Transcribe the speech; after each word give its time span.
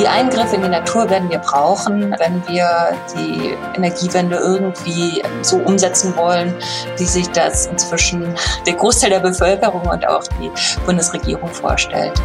Die 0.00 0.08
Eingriffe 0.08 0.56
in 0.56 0.62
die 0.62 0.68
Natur 0.68 1.10
werden 1.10 1.28
wir 1.28 1.40
brauchen, 1.40 2.14
wenn 2.18 2.42
wir 2.48 2.96
die 3.14 3.54
Energiewende 3.76 4.36
irgendwie 4.36 5.22
so 5.42 5.58
umsetzen 5.58 6.16
wollen, 6.16 6.54
wie 6.96 7.04
sich 7.04 7.28
das 7.32 7.66
inzwischen 7.66 8.34
der 8.66 8.74
Großteil 8.76 9.10
der 9.10 9.20
Bevölkerung 9.20 9.82
und 9.82 10.08
auch 10.08 10.22
die 10.40 10.50
Bundesregierung 10.86 11.50
vorstellt. 11.50 12.18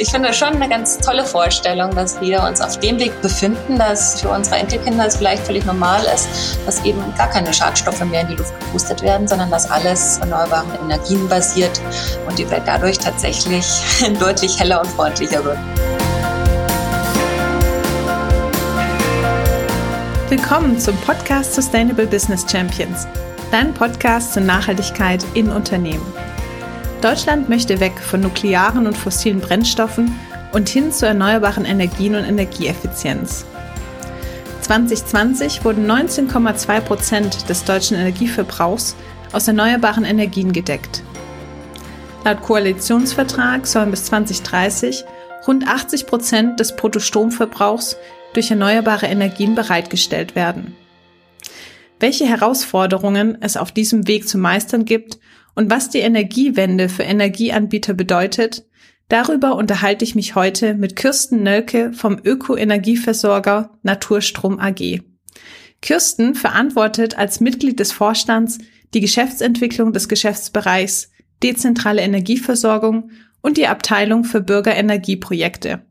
Ich 0.00 0.10
finde 0.10 0.32
schon 0.32 0.54
eine 0.54 0.68
ganz 0.68 0.98
tolle 0.98 1.24
Vorstellung, 1.24 1.94
dass 1.94 2.20
wir 2.20 2.42
uns 2.42 2.60
auf 2.60 2.78
dem 2.78 2.98
Weg 3.00 3.20
befinden, 3.20 3.78
dass 3.78 4.20
für 4.20 4.28
unsere 4.28 4.56
Enkelkinder 4.56 5.06
es 5.06 5.16
vielleicht 5.16 5.44
völlig 5.44 5.64
normal 5.64 6.04
ist, 6.14 6.28
dass 6.66 6.84
eben 6.84 7.02
gar 7.16 7.28
keine 7.28 7.52
Schadstoffe 7.52 8.04
mehr 8.04 8.20
in 8.20 8.28
die 8.28 8.34
Luft 8.36 8.58
gepustet 8.60 9.02
werden, 9.02 9.26
sondern 9.26 9.50
dass 9.50 9.68
alles 9.68 10.18
erneuerbaren 10.18 10.70
Energien 10.84 11.28
basiert 11.28 11.80
und 12.28 12.38
die 12.38 12.48
Welt 12.50 12.62
dadurch 12.66 12.98
tatsächlich 12.98 13.66
deutlich 14.20 14.58
heller 14.58 14.80
und 14.80 14.88
freundlicher 14.88 15.44
wird. 15.44 15.58
Willkommen 20.28 20.78
zum 20.78 20.96
Podcast 20.98 21.54
Sustainable 21.54 22.06
Business 22.06 22.44
Champions, 22.48 23.08
dein 23.50 23.74
Podcast 23.74 24.34
zur 24.34 24.42
Nachhaltigkeit 24.42 25.24
in 25.34 25.50
Unternehmen. 25.50 26.06
Deutschland 27.00 27.48
möchte 27.48 27.78
weg 27.78 27.98
von 28.00 28.20
nuklearen 28.20 28.86
und 28.86 28.96
fossilen 28.96 29.40
Brennstoffen 29.40 30.12
und 30.52 30.68
hin 30.68 30.90
zu 30.90 31.06
erneuerbaren 31.06 31.64
Energien 31.64 32.16
und 32.16 32.24
Energieeffizienz. 32.24 33.44
2020 34.62 35.64
wurden 35.64 35.88
19,2 35.88 36.80
Prozent 36.80 37.48
des 37.48 37.64
deutschen 37.64 37.96
Energieverbrauchs 37.96 38.96
aus 39.32 39.46
erneuerbaren 39.46 40.04
Energien 40.04 40.52
gedeckt. 40.52 41.02
Laut 42.24 42.42
Koalitionsvertrag 42.42 43.66
sollen 43.66 43.90
bis 43.92 44.04
2030 44.06 45.04
rund 45.46 45.68
80 45.68 46.06
Prozent 46.06 46.60
des 46.60 46.74
Bruttostromverbrauchs 46.74 47.96
durch 48.34 48.50
erneuerbare 48.50 49.06
Energien 49.06 49.54
bereitgestellt 49.54 50.34
werden. 50.34 50.76
Welche 52.00 52.26
Herausforderungen 52.26 53.38
es 53.40 53.56
auf 53.56 53.72
diesem 53.72 54.06
Weg 54.06 54.28
zu 54.28 54.36
meistern 54.36 54.84
gibt 54.84 55.18
und 55.58 55.70
was 55.70 55.90
die 55.90 55.98
Energiewende 55.98 56.88
für 56.88 57.02
Energieanbieter 57.02 57.92
bedeutet, 57.92 58.64
darüber 59.08 59.56
unterhalte 59.56 60.04
ich 60.04 60.14
mich 60.14 60.36
heute 60.36 60.74
mit 60.74 60.94
Kirsten 60.94 61.42
Nölke 61.42 61.92
vom 61.92 62.16
Öko-Energieversorger 62.22 63.76
Naturstrom 63.82 64.60
AG. 64.60 65.00
Kirsten 65.82 66.36
verantwortet 66.36 67.18
als 67.18 67.40
Mitglied 67.40 67.80
des 67.80 67.90
Vorstands 67.90 68.58
die 68.94 69.00
Geschäftsentwicklung 69.00 69.92
des 69.92 70.08
Geschäftsbereichs 70.08 71.10
Dezentrale 71.42 72.02
Energieversorgung 72.02 73.10
und 73.40 73.56
die 73.56 73.66
Abteilung 73.66 74.22
für 74.22 74.40
Bürgerenergieprojekte. 74.40 75.84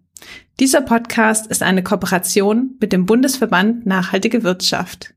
Dieser 0.61 0.79
Podcast 0.79 1.47
ist 1.47 1.61
eine 1.61 1.83
Kooperation 1.83 2.77
mit 2.79 2.93
dem 2.93 3.05
Bundesverband 3.05 3.85
Nachhaltige 3.85 4.43
Wirtschaft. 4.43 5.13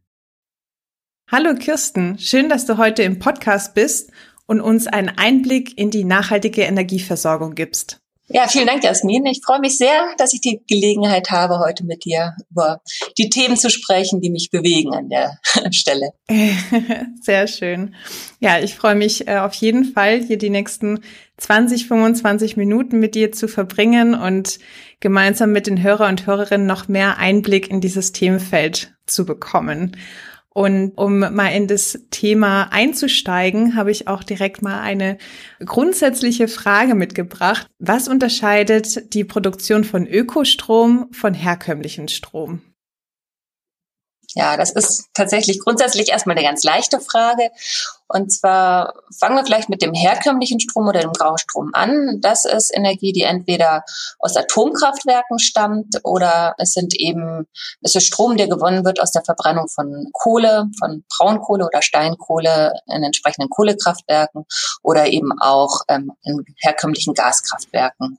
Hallo 1.32 1.54
Kirsten, 1.54 2.18
schön, 2.18 2.48
dass 2.48 2.66
du 2.66 2.76
heute 2.76 3.04
im 3.04 3.20
Podcast 3.20 3.74
bist 3.76 4.10
und 4.50 4.60
uns 4.60 4.88
einen 4.88 5.10
Einblick 5.10 5.78
in 5.78 5.92
die 5.92 6.02
nachhaltige 6.02 6.62
Energieversorgung 6.62 7.54
gibst. 7.54 8.00
Ja, 8.26 8.48
vielen 8.48 8.66
Dank, 8.66 8.82
Jasmin. 8.82 9.24
Ich 9.26 9.42
freue 9.44 9.60
mich 9.60 9.78
sehr, 9.78 10.12
dass 10.18 10.32
ich 10.32 10.40
die 10.40 10.60
Gelegenheit 10.68 11.30
habe, 11.30 11.60
heute 11.60 11.84
mit 11.84 12.04
dir 12.04 12.34
über 12.50 12.80
die 13.16 13.30
Themen 13.30 13.56
zu 13.56 13.70
sprechen, 13.70 14.20
die 14.20 14.30
mich 14.30 14.50
bewegen 14.50 14.92
an 14.92 15.08
der 15.08 15.38
Stelle. 15.70 16.14
Sehr 17.20 17.46
schön. 17.46 17.94
Ja, 18.40 18.58
ich 18.58 18.74
freue 18.74 18.96
mich 18.96 19.28
äh, 19.28 19.39
auf 19.39 19.55
jeden 19.55 19.84
Fall, 19.84 20.20
hier 20.20 20.39
die 20.39 20.50
nächsten 20.50 21.00
20, 21.36 21.86
25 21.86 22.56
Minuten 22.56 22.98
mit 22.98 23.14
dir 23.14 23.30
zu 23.30 23.46
verbringen 23.46 24.14
und 24.14 24.58
gemeinsam 24.98 25.52
mit 25.52 25.68
den 25.68 25.80
Hörer 25.80 26.08
und 26.08 26.27
Hörerinnen 26.27 26.66
noch 26.66 26.89
mehr 26.89 27.18
Einblick 27.18 27.70
in 27.70 27.80
dieses 27.80 28.10
Themenfeld 28.10 28.94
zu 29.06 29.24
bekommen. 29.24 29.96
Und 30.52 30.92
um 30.96 31.20
mal 31.20 31.48
in 31.55 31.68
das 31.68 32.00
Thema 32.11 32.72
einzusteigen, 32.72 33.77
habe 33.77 33.92
ich 33.92 34.08
auch 34.08 34.24
direkt 34.24 34.62
mal 34.62 34.80
eine 34.80 35.16
grundsätzliche 35.64 36.48
Frage 36.48 36.94
mitgebracht. 36.96 37.68
Was 37.78 38.08
unterscheidet 38.08 39.14
die 39.14 39.24
Produktion 39.24 39.84
von 39.84 40.06
Ökostrom 40.06 41.06
von 41.12 41.34
herkömmlichen 41.34 42.08
Strom? 42.08 42.62
Ja, 44.35 44.57
das 44.57 44.70
ist 44.70 45.08
tatsächlich 45.13 45.58
grundsätzlich 45.61 46.11
erstmal 46.11 46.36
eine 46.36 46.46
ganz 46.46 46.63
leichte 46.63 47.01
Frage. 47.01 47.51
Und 48.07 48.33
zwar 48.33 48.95
fangen 49.18 49.36
wir 49.36 49.45
vielleicht 49.45 49.68
mit 49.68 49.83
dem 49.83 49.92
herkömmlichen 49.92 50.61
Strom 50.61 50.86
oder 50.89 51.01
dem 51.01 51.13
Graustrom 51.13 51.70
an. 51.73 52.20
Das 52.20 52.45
ist 52.45 52.74
Energie, 52.74 53.13
die 53.13 53.23
entweder 53.23 53.85
aus 54.19 54.36
Atomkraftwerken 54.36 55.39
stammt 55.39 55.96
oder 56.05 56.55
es 56.58 56.73
sind 56.73 56.95
eben, 56.95 57.46
es 57.83 57.95
ist 57.95 58.07
Strom, 58.07 58.36
der 58.36 58.48
gewonnen 58.48 58.85
wird 58.85 59.01
aus 59.01 59.13
der 59.13 59.24
Verbrennung 59.24 59.69
von 59.69 60.11
Kohle, 60.13 60.67
von 60.79 61.05
Braunkohle 61.17 61.67
oder 61.67 61.83
Steinkohle 61.83 62.73
in 62.86 63.02
entsprechenden 63.02 63.48
Kohlekraftwerken 63.48 64.45
oder 64.83 65.07
eben 65.07 65.30
auch 65.40 65.80
ähm, 65.89 66.13
in 66.23 66.45
herkömmlichen 66.58 67.14
Gaskraftwerken. 67.14 68.19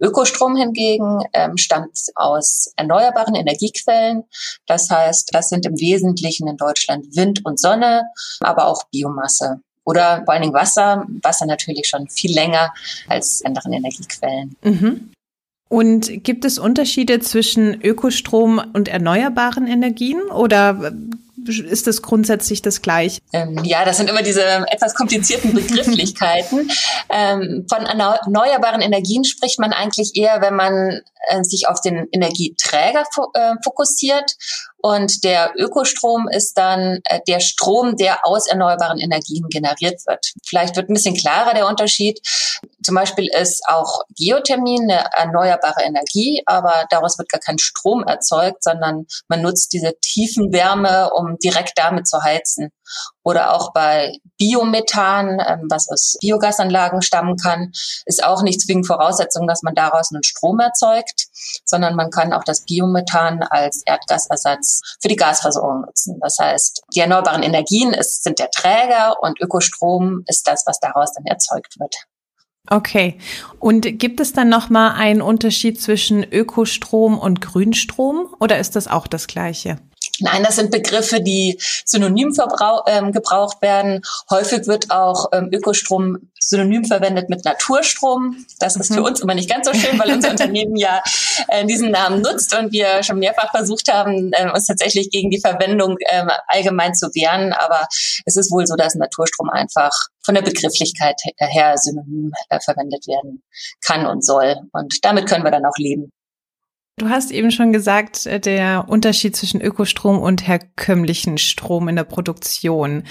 Ökostrom 0.00 0.56
hingegen 0.56 1.20
ähm, 1.32 1.56
stammt 1.56 1.98
aus 2.14 2.72
erneuerbaren 2.76 3.34
Energiequellen. 3.34 4.24
Das 4.66 4.90
heißt, 4.90 5.30
das 5.32 5.48
sind 5.48 5.66
im 5.66 5.78
Wesentlichen 5.78 6.48
in 6.48 6.56
Deutschland 6.56 7.16
Wind 7.16 7.44
und 7.44 7.60
Sonne, 7.60 8.04
aber 8.40 8.66
auch 8.66 8.84
Biomasse. 8.90 9.60
Oder 9.84 10.22
vor 10.24 10.34
allen 10.34 10.42
Dingen 10.42 10.54
Wasser. 10.54 11.04
Wasser 11.22 11.46
natürlich 11.46 11.88
schon 11.88 12.08
viel 12.08 12.32
länger 12.32 12.72
als 13.08 13.44
anderen 13.44 13.72
Energiequellen. 13.72 14.56
Mhm. 14.62 15.12
Und 15.68 16.22
gibt 16.22 16.44
es 16.44 16.58
Unterschiede 16.58 17.20
zwischen 17.20 17.80
Ökostrom 17.80 18.60
und 18.74 18.88
erneuerbaren 18.88 19.66
Energien 19.66 20.20
oder 20.30 20.92
ist 21.48 21.86
das 21.86 22.02
grundsätzlich 22.02 22.62
das 22.62 22.82
gleiche? 22.82 23.20
Ähm, 23.32 23.60
ja, 23.64 23.84
das 23.84 23.96
sind 23.96 24.08
immer 24.08 24.22
diese 24.22 24.44
etwas 24.70 24.94
komplizierten 24.94 25.54
Begrifflichkeiten. 25.54 26.70
ähm, 27.10 27.66
von 27.68 27.86
erneuerbaren 27.86 28.80
Energien 28.80 29.24
spricht 29.24 29.58
man 29.58 29.72
eigentlich 29.72 30.12
eher, 30.14 30.40
wenn 30.40 30.54
man 30.54 31.00
äh, 31.28 31.42
sich 31.42 31.68
auf 31.68 31.80
den 31.80 32.08
Energieträger 32.12 33.04
fo 33.14 33.30
äh, 33.34 33.54
fokussiert. 33.64 34.36
Und 34.82 35.22
der 35.22 35.52
Ökostrom 35.56 36.28
ist 36.28 36.58
dann 36.58 36.98
äh, 37.04 37.20
der 37.28 37.38
Strom, 37.38 37.96
der 37.96 38.26
aus 38.26 38.48
erneuerbaren 38.48 38.98
Energien 38.98 39.46
generiert 39.48 40.00
wird. 40.06 40.32
Vielleicht 40.44 40.74
wird 40.74 40.90
ein 40.90 40.94
bisschen 40.94 41.16
klarer 41.16 41.54
der 41.54 41.68
Unterschied. 41.68 42.20
Zum 42.84 42.96
Beispiel 42.96 43.28
ist 43.32 43.62
auch 43.68 44.00
Geothermie 44.16 44.80
eine 44.82 45.04
erneuerbare 45.16 45.84
Energie, 45.84 46.42
aber 46.46 46.86
daraus 46.90 47.16
wird 47.16 47.28
gar 47.28 47.40
kein 47.40 47.60
Strom 47.60 48.02
erzeugt, 48.02 48.64
sondern 48.64 49.06
man 49.28 49.40
nutzt 49.40 49.72
diese 49.72 49.92
tiefen 50.00 50.52
Wärme, 50.52 51.10
um 51.14 51.38
direkt 51.38 51.78
damit 51.78 52.08
zu 52.08 52.20
heizen. 52.22 52.70
Oder 53.22 53.54
auch 53.54 53.72
bei 53.72 54.18
Biomethan, 54.36 55.40
ähm, 55.46 55.66
was 55.70 55.88
aus 55.88 56.16
Biogasanlagen 56.20 57.02
stammen 57.02 57.36
kann, 57.36 57.70
ist 58.04 58.24
auch 58.24 58.42
nicht 58.42 58.60
zwingend 58.60 58.86
Voraussetzung, 58.88 59.46
dass 59.46 59.62
man 59.62 59.74
daraus 59.74 60.10
einen 60.12 60.24
Strom 60.24 60.58
erzeugt, 60.58 61.26
sondern 61.64 61.96
man 61.96 62.10
kann 62.10 62.32
auch 62.32 62.44
das 62.44 62.64
Biomethan 62.64 63.42
als 63.42 63.82
Erdgasersatz 63.86 64.80
für 65.00 65.08
die 65.08 65.16
Gasversorgung 65.16 65.82
nutzen. 65.82 66.18
Das 66.20 66.36
heißt, 66.40 66.82
die 66.94 67.00
erneuerbaren 67.00 67.42
Energien 67.42 67.92
ist, 67.92 68.24
sind 68.24 68.38
der 68.38 68.50
Träger 68.50 69.22
und 69.22 69.40
Ökostrom 69.40 70.24
ist 70.26 70.46
das, 70.48 70.64
was 70.66 70.78
daraus 70.80 71.12
dann 71.14 71.26
erzeugt 71.26 71.78
wird. 71.78 71.94
Okay. 72.68 73.18
Und 73.58 73.98
gibt 73.98 74.20
es 74.20 74.32
dann 74.32 74.48
noch 74.48 74.70
mal 74.70 74.92
einen 74.92 75.20
Unterschied 75.20 75.80
zwischen 75.80 76.22
Ökostrom 76.22 77.18
und 77.18 77.40
Grünstrom 77.40 78.34
oder 78.38 78.58
ist 78.58 78.76
das 78.76 78.86
auch 78.86 79.06
das 79.06 79.26
gleiche? 79.26 79.78
Nein, 80.20 80.42
das 80.42 80.56
sind 80.56 80.70
Begriffe, 80.70 81.20
die 81.20 81.58
synonym 81.86 82.34
ähm, 82.86 83.12
gebraucht 83.12 83.62
werden. 83.62 84.02
Häufig 84.30 84.66
wird 84.66 84.90
auch 84.90 85.28
ähm, 85.32 85.48
Ökostrom 85.52 86.30
synonym 86.38 86.84
verwendet 86.84 87.30
mit 87.30 87.44
Naturstrom. 87.44 88.44
Das 88.58 88.76
ist 88.76 88.90
mhm. 88.90 88.94
für 88.96 89.02
uns 89.04 89.20
immer 89.20 89.34
nicht 89.34 89.48
ganz 89.48 89.66
so 89.66 89.72
schön, 89.72 89.98
weil 89.98 90.12
unser 90.12 90.30
Unternehmen 90.32 90.76
ja 90.76 91.02
äh, 91.48 91.64
diesen 91.64 91.90
Namen 91.90 92.20
nutzt 92.20 92.54
und 92.54 92.72
wir 92.72 93.02
schon 93.02 93.20
mehrfach 93.20 93.50
versucht 93.50 93.90
haben, 93.90 94.32
äh, 94.32 94.50
uns 94.50 94.66
tatsächlich 94.66 95.10
gegen 95.10 95.30
die 95.30 95.40
Verwendung 95.40 95.96
äh, 96.00 96.26
allgemein 96.46 96.94
zu 96.94 97.06
wehren. 97.14 97.54
Aber 97.54 97.86
es 98.26 98.36
ist 98.36 98.50
wohl 98.52 98.66
so, 98.66 98.76
dass 98.76 98.94
Naturstrom 98.94 99.48
einfach 99.48 99.92
von 100.22 100.34
der 100.34 100.42
Begrifflichkeit 100.42 101.20
her 101.38 101.78
synonym 101.78 102.32
äh, 102.50 102.60
verwendet 102.60 103.06
werden 103.06 103.42
kann 103.84 104.06
und 104.06 104.24
soll. 104.24 104.56
Und 104.72 105.04
damit 105.04 105.26
können 105.26 105.44
wir 105.44 105.50
dann 105.50 105.64
auch 105.64 105.78
leben. 105.78 106.12
Du 107.02 107.08
hast 107.08 107.32
eben 107.32 107.50
schon 107.50 107.72
gesagt, 107.72 108.26
äh, 108.26 108.38
der 108.38 108.88
Unterschied 108.88 109.34
zwischen 109.34 109.60
Ökostrom 109.60 110.20
und 110.20 110.46
herkömmlichen 110.46 111.36
Strom 111.36 111.88
in 111.88 111.96
der 111.96 112.04
Produktion. 112.04 113.02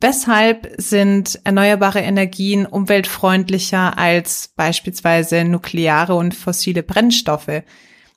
Weshalb 0.00 0.72
sind 0.78 1.38
erneuerbare 1.44 2.00
Energien 2.00 2.64
umweltfreundlicher 2.64 3.98
als 3.98 4.54
beispielsweise 4.56 5.44
nukleare 5.44 6.14
und 6.14 6.34
fossile 6.34 6.82
Brennstoffe? 6.82 7.62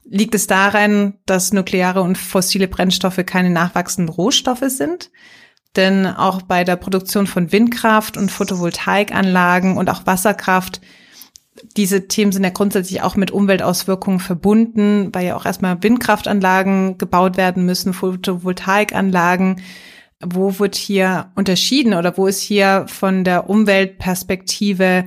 Liegt 0.05 0.35
es 0.35 0.47
daran, 0.47 1.15
dass 1.25 1.51
nukleare 1.51 2.01
und 2.01 2.17
fossile 2.17 2.69
Brennstoffe 2.69 3.25
keine 3.25 3.49
nachwachsenden 3.49 4.15
Rohstoffe 4.15 4.67
sind? 4.67 5.11
denn 5.75 6.07
auch 6.07 6.41
bei 6.41 6.63
der 6.63 6.75
Produktion 6.75 7.27
von 7.27 7.51
Windkraft 7.51 8.17
und 8.17 8.31
Photovoltaikanlagen 8.31 9.77
und 9.77 9.91
auch 9.91 10.07
Wasserkraft 10.07 10.81
diese 11.75 12.07
Themen 12.07 12.31
sind 12.31 12.43
ja 12.43 12.49
grundsätzlich 12.49 13.01
auch 13.01 13.15
mit 13.15 13.31
Umweltauswirkungen 13.31 14.19
verbunden, 14.19 15.09
weil 15.13 15.25
ja 15.25 15.35
auch 15.35 15.45
erstmal 15.45 15.81
Windkraftanlagen 15.81 16.97
gebaut 16.97 17.37
werden 17.37 17.65
müssen, 17.65 17.93
Photovoltaikanlagen. 17.93 19.61
Wo 20.23 20.59
wird 20.59 20.75
hier 20.75 21.31
unterschieden 21.35 21.93
oder 21.93 22.17
wo 22.17 22.27
ist 22.27 22.41
hier 22.41 22.85
von 22.87 23.23
der 23.23 23.49
Umweltperspektive 23.49 25.05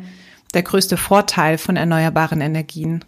der 0.55 0.63
größte 0.63 0.97
Vorteil 0.97 1.59
von 1.59 1.77
erneuerbaren 1.77 2.41
Energien? 2.41 3.05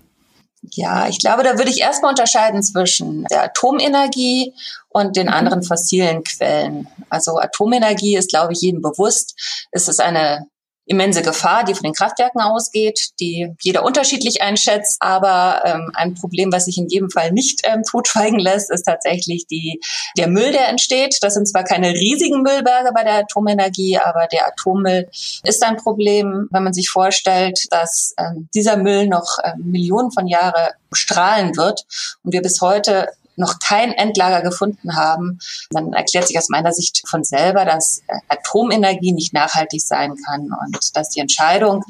Ja, 0.71 1.09
ich 1.09 1.19
glaube, 1.19 1.43
da 1.43 1.59
würde 1.59 1.71
ich 1.71 1.81
erstmal 1.81 2.11
unterscheiden 2.11 2.63
zwischen 2.63 3.25
der 3.25 3.45
Atomenergie 3.45 4.55
und 4.89 5.17
den 5.17 5.27
mhm. 5.27 5.33
anderen 5.33 5.63
fossilen 5.63 6.23
Quellen. 6.23 6.87
Also 7.11 7.39
Atomenergie 7.39 8.17
ist, 8.17 8.31
glaube 8.31 8.53
ich, 8.53 8.61
jedem 8.61 8.81
bewusst. 8.81 9.67
Es 9.73 9.89
ist 9.89 10.01
eine 10.01 10.47
immense 10.87 11.23
Gefahr, 11.23 11.65
die 11.65 11.75
von 11.75 11.85
den 11.85 11.93
Kraftwerken 11.93 12.41
ausgeht, 12.41 13.11
die 13.21 13.55
jeder 13.61 13.85
unterschiedlich 13.85 14.43
einschätzt. 14.43 14.97
Aber 15.01 15.63
ähm, 15.65 15.91
ein 15.95 16.15
Problem, 16.15 16.53
was 16.53 16.65
sich 16.65 16.79
in 16.79 16.89
jedem 16.89 17.11
Fall 17.11 17.33
nicht 17.33 17.61
ähm, 17.65 17.83
totschweigen 17.89 18.39
lässt, 18.39 18.71
ist 18.71 18.85
tatsächlich 18.85 19.47
die, 19.47 19.81
der 20.19 20.29
Müll, 20.29 20.53
der 20.53 20.69
entsteht. 20.69 21.19
Das 21.21 21.35
sind 21.35 21.49
zwar 21.49 21.65
keine 21.65 21.93
riesigen 21.93 22.43
Müllberge 22.43 22.91
bei 22.95 23.05
der 23.05 23.19
Atomenergie, 23.19 23.99
aber 23.99 24.27
der 24.27 24.49
Atommüll 24.49 25.09
ist 25.45 25.63
ein 25.63 25.77
Problem, 25.77 26.49
wenn 26.51 26.65
man 26.65 26.73
sich 26.73 26.89
vorstellt, 26.89 27.59
dass 27.71 28.15
ähm, 28.19 28.49
dieser 28.55 28.77
Müll 28.77 29.07
noch 29.07 29.39
ähm, 29.45 29.71
Millionen 29.71 30.11
von 30.11 30.27
Jahre 30.27 30.73
strahlen 30.93 31.57
wird 31.57 31.85
und 32.23 32.33
wir 32.33 32.43
bis 32.43 32.61
heute 32.61 33.09
noch 33.37 33.59
kein 33.59 33.93
Endlager 33.93 34.43
gefunden 34.43 34.97
haben, 34.97 35.39
dann 35.71 35.93
erklärt 35.93 36.29
sich 36.29 36.39
aus 36.39 36.49
meiner 36.49 36.73
Sicht 36.73 37.03
von 37.09 37.25
selber, 37.25 37.65
dass 37.65 38.03
Atomenergie 38.29 39.13
nicht 39.13 39.33
nachhaltig 39.33 39.81
sein 39.83 40.15
kann 40.27 40.51
und 40.65 40.97
dass 40.97 41.11
die 41.11 41.21
Entscheidung, 41.21 41.85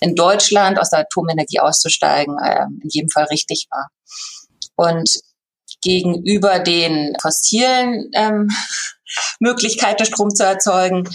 in 0.00 0.14
Deutschland 0.14 0.78
aus 0.78 0.90
der 0.90 1.00
Atomenergie 1.00 1.60
auszusteigen, 1.60 2.36
ähm, 2.44 2.80
in 2.82 2.90
jedem 2.90 3.08
Fall 3.10 3.24
richtig 3.24 3.68
war. 3.70 3.88
Und 4.76 5.08
gegenüber 5.82 6.58
den 6.58 7.14
fossilen 7.20 8.10
ähm, 8.14 8.48
Möglichkeiten, 9.40 10.04
Strom 10.04 10.34
zu 10.34 10.44
erzeugen, 10.44 11.08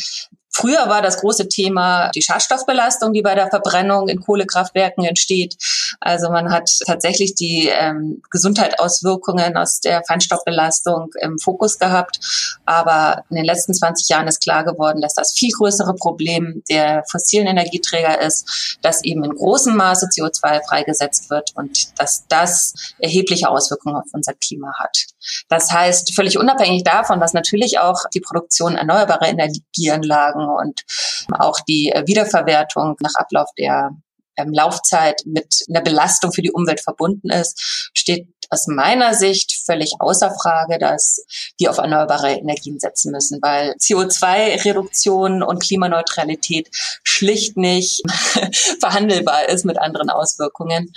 Früher 0.55 0.87
war 0.87 1.01
das 1.01 1.17
große 1.17 1.47
Thema 1.47 2.11
die 2.15 2.21
Schadstoffbelastung, 2.21 3.11
die 3.11 3.23
bei 3.23 3.33
der 3.33 3.49
Verbrennung 3.49 4.07
in 4.07 4.21
Kohlekraftwerken 4.21 5.03
entsteht. 5.03 5.55
Also 5.99 6.29
man 6.29 6.51
hat 6.51 6.69
tatsächlich 6.85 7.33
die 7.33 7.69
ähm, 7.69 8.21
Gesundheitsauswirkungen 8.29 9.57
aus 9.57 9.79
der 9.79 10.03
Feinstaubbelastung 10.07 11.09
im 11.21 11.39
Fokus 11.39 11.79
gehabt. 11.79 12.19
Aber 12.65 13.23
in 13.29 13.37
den 13.37 13.45
letzten 13.45 13.73
20 13.73 14.09
Jahren 14.09 14.27
ist 14.27 14.43
klar 14.43 14.63
geworden, 14.63 15.01
dass 15.01 15.15
das 15.15 15.33
viel 15.33 15.51
größere 15.51 15.95
Problem 15.95 16.63
der 16.69 17.03
fossilen 17.09 17.47
Energieträger 17.47 18.21
ist, 18.21 18.77
dass 18.81 19.03
eben 19.03 19.23
in 19.23 19.33
großem 19.33 19.75
Maße 19.75 20.07
CO2 20.07 20.61
freigesetzt 20.67 21.29
wird 21.29 21.51
und 21.55 21.99
dass 21.99 22.25
das 22.27 22.73
erhebliche 22.99 23.49
Auswirkungen 23.49 23.95
auf 23.95 24.05
unser 24.13 24.33
Klima 24.33 24.71
hat. 24.77 25.05
Das 25.49 25.71
heißt, 25.71 26.13
völlig 26.15 26.37
unabhängig 26.37 26.83
davon, 26.83 27.19
dass 27.19 27.33
natürlich 27.33 27.79
auch 27.79 28.03
die 28.13 28.19
Produktion 28.19 28.75
erneuerbarer 28.75 29.27
Energieanlagen 29.27 30.42
und 30.49 30.83
auch 31.31 31.59
die 31.61 31.91
äh, 31.91 32.03
Wiederverwertung 32.07 32.95
nach 32.99 33.15
Ablauf 33.15 33.49
der 33.57 33.91
ähm, 34.37 34.51
Laufzeit 34.51 35.21
mit 35.25 35.63
einer 35.69 35.81
Belastung 35.81 36.31
für 36.31 36.41
die 36.41 36.51
Umwelt 36.51 36.81
verbunden 36.81 37.29
ist, 37.29 37.91
steht 37.93 38.27
aus 38.49 38.67
meiner 38.67 39.13
Sicht 39.15 39.63
völlig 39.65 39.93
außer 39.99 40.31
Frage, 40.31 40.77
dass 40.77 41.25
wir 41.57 41.71
auf 41.71 41.79
erneuerbare 41.79 42.33
Energien 42.33 42.79
setzen 42.79 43.11
müssen, 43.11 43.39
weil 43.41 43.71
CO2-Reduktion 43.73 45.41
und 45.41 45.63
Klimaneutralität 45.63 46.69
schlicht 47.03 47.57
nicht 47.57 48.03
verhandelbar 48.79 49.49
ist 49.49 49.65
mit 49.65 49.79
anderen 49.79 50.09
Auswirkungen. 50.09 50.91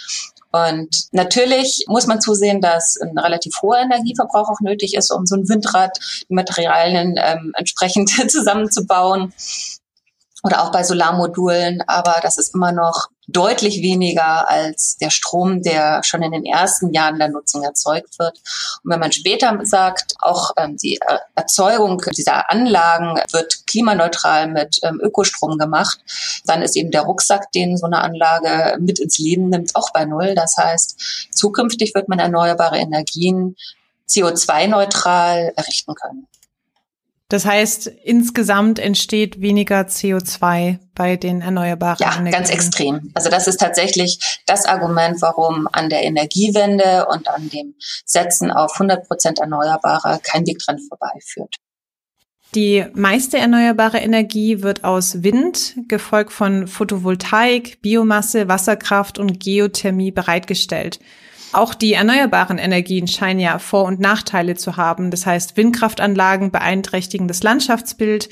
Und 0.52 1.08
natürlich 1.12 1.84
muss 1.88 2.06
man 2.06 2.20
zusehen, 2.20 2.60
dass 2.60 2.96
ein 3.00 3.19
relativ 3.19 3.54
hoher 3.62 3.78
Energieverbrauch 3.78 4.48
auch 4.48 4.60
nötig 4.60 4.94
ist, 4.94 5.10
um 5.10 5.26
so 5.26 5.37
ein 5.37 5.48
Windrad, 5.48 5.98
die 6.28 6.34
Materialien 6.34 7.16
ähm, 7.19 7.52
entsprechend 7.56 8.10
zusammenzubauen. 8.31 9.32
Oder 10.43 10.62
auch 10.62 10.70
bei 10.70 10.84
Solarmodulen, 10.84 11.82
aber 11.88 12.20
das 12.22 12.38
ist 12.38 12.54
immer 12.54 12.70
noch 12.70 13.08
deutlich 13.28 13.82
weniger 13.82 14.49
als 14.49 14.96
der 14.99 15.11
Strom, 15.11 15.62
der 15.62 16.02
schon 16.05 16.23
in 16.23 16.32
den 16.32 16.44
ersten 16.44 16.93
Jahren 16.93 17.19
der 17.19 17.28
Nutzung 17.28 17.62
erzeugt 17.62 18.19
wird. 18.19 18.38
Und 18.84 18.93
wenn 18.93 19.00
man 19.00 19.12
später 19.12 19.58
sagt, 19.62 20.14
auch 20.20 20.52
ähm, 20.56 20.76
die 20.76 21.00
Erzeugung 21.34 22.00
dieser 22.17 22.50
Anlagen 22.50 23.20
wird 23.32 23.67
klimaneutral 23.67 24.49
mit 24.49 24.78
ähm, 24.82 25.00
Ökostrom 25.02 25.58
gemacht, 25.58 25.99
dann 26.46 26.62
ist 26.62 26.76
eben 26.76 26.90
der 26.90 27.02
Rucksack, 27.02 27.50
den 27.52 27.76
so 27.76 27.87
eine 27.87 28.00
Anlage 28.00 28.78
mit 28.81 29.00
ins 29.00 29.19
Leben 29.19 29.49
nimmt, 29.49 29.75
auch 29.75 29.93
bei 29.93 30.05
Null. 30.05 30.34
Das 30.34 30.56
heißt, 30.56 31.31
zukünftig 31.32 31.94
wird 31.94 32.08
man 32.08 32.20
erneuerbare 32.20 32.78
Energien 32.78 33.56
CO2-neutral 34.08 35.52
errichten 35.56 35.94
können. 35.94 36.28
Das 37.28 37.44
heißt, 37.44 37.88
insgesamt 38.05 38.78
entsteht 38.78 39.40
weniger 39.40 39.81
CO2 39.81 40.78
bei 40.94 41.17
den 41.17 41.40
erneuerbaren 41.40 41.99
ja, 41.99 42.12
Energien. 42.12 42.32
Ja, 42.32 42.38
ganz 42.38 42.50
extrem. 42.50 43.11
Also 43.14 43.31
das 43.31 43.49
ist 43.49 43.58
tatsächlich 43.58 44.40
das 44.46 44.64
Argument, 44.64 45.20
warum 45.23 45.69
an 45.73 45.90
der 45.90 46.05
Energiewende 46.05 47.06
und 47.11 47.28
an 47.28 47.49
dem 47.50 47.75
Setzen 48.05 48.52
auf 48.52 48.75
100 48.75 49.08
Prozent 49.08 49.40
Erneuerbare 49.40 50.20
kein 50.23 50.46
Weg 50.46 50.61
dran 50.61 50.78
vorbeiführt. 50.78 51.56
Die 52.55 52.87
meiste 52.94 53.38
erneuerbare 53.38 53.99
Energie 53.99 54.62
wird 54.62 54.84
aus 54.84 55.25
Wind, 55.25 55.75
gefolgt 55.88 56.32
von 56.32 56.69
Photovoltaik, 56.69 57.82
Biomasse, 57.82 58.46
Wasserkraft 58.46 59.19
und 59.19 59.40
Geothermie 59.40 60.12
bereitgestellt. 60.12 61.00
Auch 61.56 61.73
die 61.73 61.94
erneuerbaren 61.94 62.58
Energien 62.58 63.08
scheinen 63.08 63.41
ja 63.41 63.58
Vor- 63.58 63.87
und 63.87 63.99
Nachteile 63.99 64.56
zu 64.56 64.76
haben. 64.76 65.11
Das 65.11 65.25
heißt, 65.25 65.56
Windkraftanlagen 65.56 66.50
beeinträchtigen 66.50 67.29
das 67.29 67.43
Landschaftsbild, 67.43 68.29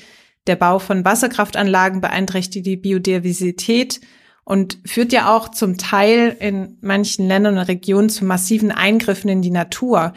der 0.47 0.56
Bau 0.56 0.79
von 0.79 1.06
Wasserkraftanlagen 1.06 2.03
beeinträchtigt 2.03 2.67
die 2.67 2.76
Biodiversität 2.76 4.03
und 4.44 4.76
führt 4.85 5.11
ja 5.15 5.35
auch 5.35 5.49
zum 5.49 5.79
Teil 5.79 6.37
in 6.38 6.76
manchen 6.82 7.26
Ländern 7.26 7.56
und 7.56 7.65
Regionen 7.65 8.11
zu 8.11 8.26
massiven 8.26 8.71
Eingriffen 8.71 9.31
in 9.31 9.41
die 9.41 9.50
Natur. 9.50 10.13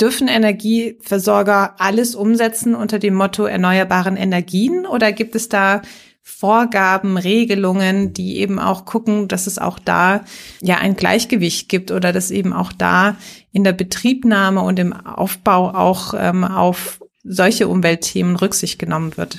Dürfen 0.00 0.28
Energieversorger 0.28 1.80
alles 1.80 2.14
umsetzen 2.14 2.76
unter 2.76 3.00
dem 3.00 3.14
Motto 3.14 3.46
erneuerbaren 3.46 4.16
Energien 4.16 4.86
oder 4.86 5.10
gibt 5.10 5.34
es 5.34 5.48
da 5.48 5.82
Vorgaben, 6.28 7.16
Regelungen, 7.16 8.12
die 8.12 8.38
eben 8.38 8.58
auch 8.58 8.84
gucken, 8.84 9.28
dass 9.28 9.46
es 9.46 9.60
auch 9.60 9.78
da 9.78 10.24
ja 10.60 10.76
ein 10.78 10.96
Gleichgewicht 10.96 11.68
gibt 11.68 11.92
oder 11.92 12.12
dass 12.12 12.32
eben 12.32 12.52
auch 12.52 12.72
da 12.72 13.16
in 13.52 13.62
der 13.62 13.72
Betriebnahme 13.72 14.60
und 14.60 14.76
im 14.80 14.92
Aufbau 14.92 15.70
auch 15.70 16.14
ähm, 16.18 16.42
auf 16.42 17.00
solche 17.22 17.68
Umweltthemen 17.68 18.34
Rücksicht 18.34 18.80
genommen 18.80 19.16
wird. 19.16 19.38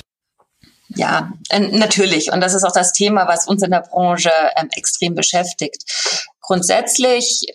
Ja, 0.87 1.33
natürlich. 1.51 2.31
Und 2.31 2.39
das 2.39 2.53
ist 2.53 2.63
auch 2.63 2.71
das 2.71 2.93
Thema, 2.93 3.27
was 3.27 3.47
uns 3.47 3.61
in 3.63 3.71
der 3.71 3.81
Branche 3.81 4.31
ähm, 4.55 4.69
extrem 4.71 5.13
beschäftigt. 5.13 5.83
Grundsätzlich 6.39 7.47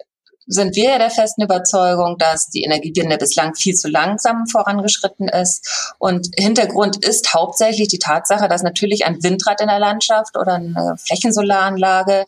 sind 0.46 0.76
wir 0.76 0.98
der 0.98 1.10
festen 1.10 1.42
Überzeugung, 1.42 2.16
dass 2.18 2.48
die 2.48 2.62
Energiewende 2.62 3.16
bislang 3.16 3.54
viel 3.54 3.74
zu 3.74 3.88
langsam 3.88 4.46
vorangeschritten 4.46 5.28
ist. 5.28 5.94
Und 5.98 6.28
Hintergrund 6.36 7.04
ist 7.04 7.32
hauptsächlich 7.32 7.88
die 7.88 7.98
Tatsache, 7.98 8.48
dass 8.48 8.62
natürlich 8.62 9.04
ein 9.04 9.22
Windrad 9.22 9.60
in 9.60 9.68
der 9.68 9.78
Landschaft 9.78 10.36
oder 10.36 10.54
eine 10.54 10.96
Flächensolaranlage 10.98 12.24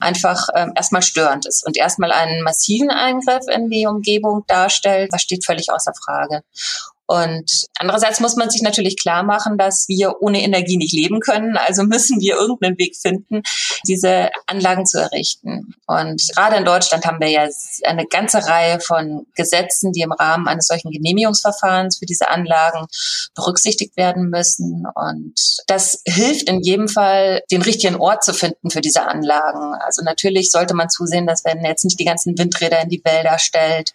einfach 0.00 0.48
ähm, 0.54 0.72
erstmal 0.76 1.02
störend 1.02 1.46
ist 1.46 1.66
und 1.66 1.76
erstmal 1.76 2.12
einen 2.12 2.42
massiven 2.42 2.90
Eingriff 2.90 3.46
in 3.48 3.70
die 3.70 3.86
Umgebung 3.86 4.44
darstellt. 4.46 5.12
Das 5.12 5.22
steht 5.22 5.44
völlig 5.44 5.72
außer 5.72 5.92
Frage. 5.94 6.42
Und 7.06 7.66
andererseits 7.78 8.20
muss 8.20 8.36
man 8.36 8.48
sich 8.48 8.62
natürlich 8.62 8.96
klar 8.96 9.22
machen, 9.22 9.58
dass 9.58 9.86
wir 9.88 10.22
ohne 10.22 10.42
Energie 10.42 10.76
nicht 10.76 10.94
leben 10.94 11.20
können. 11.20 11.56
Also 11.56 11.82
müssen 11.82 12.20
wir 12.20 12.36
irgendeinen 12.36 12.78
Weg 12.78 12.96
finden, 12.96 13.42
diese 13.86 14.30
Anlagen 14.46 14.86
zu 14.86 14.98
errichten. 14.98 15.74
Und 15.86 16.22
gerade 16.34 16.56
in 16.56 16.64
Deutschland 16.64 17.04
haben 17.04 17.20
wir 17.20 17.28
ja 17.28 17.48
eine 17.84 18.06
ganze 18.06 18.46
Reihe 18.46 18.80
von 18.80 19.26
Gesetzen, 19.34 19.92
die 19.92 20.02
im 20.02 20.12
Rahmen 20.12 20.46
eines 20.48 20.66
solchen 20.66 20.90
Genehmigungsverfahrens 20.90 21.98
für 21.98 22.06
diese 22.06 22.30
Anlagen 22.30 22.86
berücksichtigt 23.34 23.96
werden 23.96 24.30
müssen. 24.30 24.86
Und 24.94 25.34
das 25.66 26.00
hilft 26.06 26.48
in 26.48 26.60
jedem 26.60 26.88
Fall, 26.88 27.42
den 27.50 27.62
richtigen 27.62 27.96
Ort 27.96 28.24
zu 28.24 28.32
finden 28.32 28.70
für 28.70 28.80
diese 28.80 29.06
Anlagen. 29.06 29.74
Also 29.80 30.02
natürlich 30.02 30.50
sollte 30.50 30.74
man 30.74 30.88
zusehen, 30.88 31.26
dass 31.26 31.44
wenn 31.44 31.64
jetzt 31.64 31.84
nicht 31.84 31.98
die 31.98 32.04
ganzen 32.04 32.38
Windräder 32.38 32.82
in 32.82 32.88
die 32.88 33.02
Wälder 33.04 33.38
stellt 33.38 33.92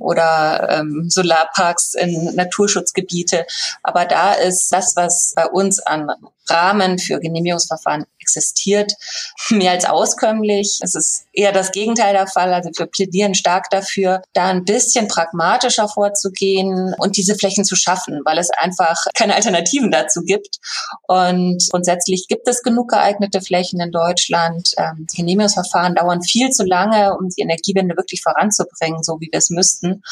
oder 0.00 0.68
ähm, 0.70 1.06
Solarparks 1.08 1.94
in 1.94 2.36
Naturschutzgebiete. 2.52 3.46
Aber 3.82 4.04
da 4.04 4.34
ist 4.34 4.70
das, 4.72 4.94
was 4.96 5.32
bei 5.34 5.46
uns 5.46 5.80
an 5.80 6.10
Rahmen 6.48 6.98
für 6.98 7.20
Genehmigungsverfahren 7.20 8.04
existiert, 8.18 8.92
mehr 9.50 9.72
als 9.72 9.84
auskömmlich. 9.84 10.80
Es 10.82 10.94
ist 10.94 11.24
eher 11.32 11.52
das 11.52 11.72
Gegenteil 11.72 12.12
der 12.14 12.26
Fall. 12.26 12.52
Also 12.52 12.70
wir 12.76 12.86
plädieren 12.86 13.34
stark 13.34 13.70
dafür, 13.70 14.22
da 14.32 14.46
ein 14.46 14.64
bisschen 14.64 15.08
pragmatischer 15.08 15.88
vorzugehen 15.88 16.94
und 16.98 17.16
diese 17.16 17.36
Flächen 17.36 17.64
zu 17.64 17.76
schaffen, 17.76 18.20
weil 18.24 18.38
es 18.38 18.50
einfach 18.50 19.06
keine 19.14 19.34
Alternativen 19.34 19.90
dazu 19.90 20.22
gibt. 20.22 20.58
Und 21.06 21.64
grundsätzlich 21.70 22.26
gibt 22.28 22.48
es 22.48 22.62
genug 22.62 22.90
geeignete 22.90 23.40
Flächen 23.40 23.80
in 23.80 23.92
Deutschland. 23.92 24.72
Ähm, 24.76 25.06
Genehmigungsverfahren 25.14 25.94
dauern 25.94 26.22
viel 26.22 26.50
zu 26.50 26.64
lange, 26.64 27.16
um 27.16 27.28
die 27.28 27.42
Energiewende 27.42 27.96
wirklich 27.96 28.22
voranzubringen, 28.22 29.02
so 29.02 29.20
wie 29.20 29.28
wir 29.30 29.38
es 29.38 29.50
müssten. 29.50 30.02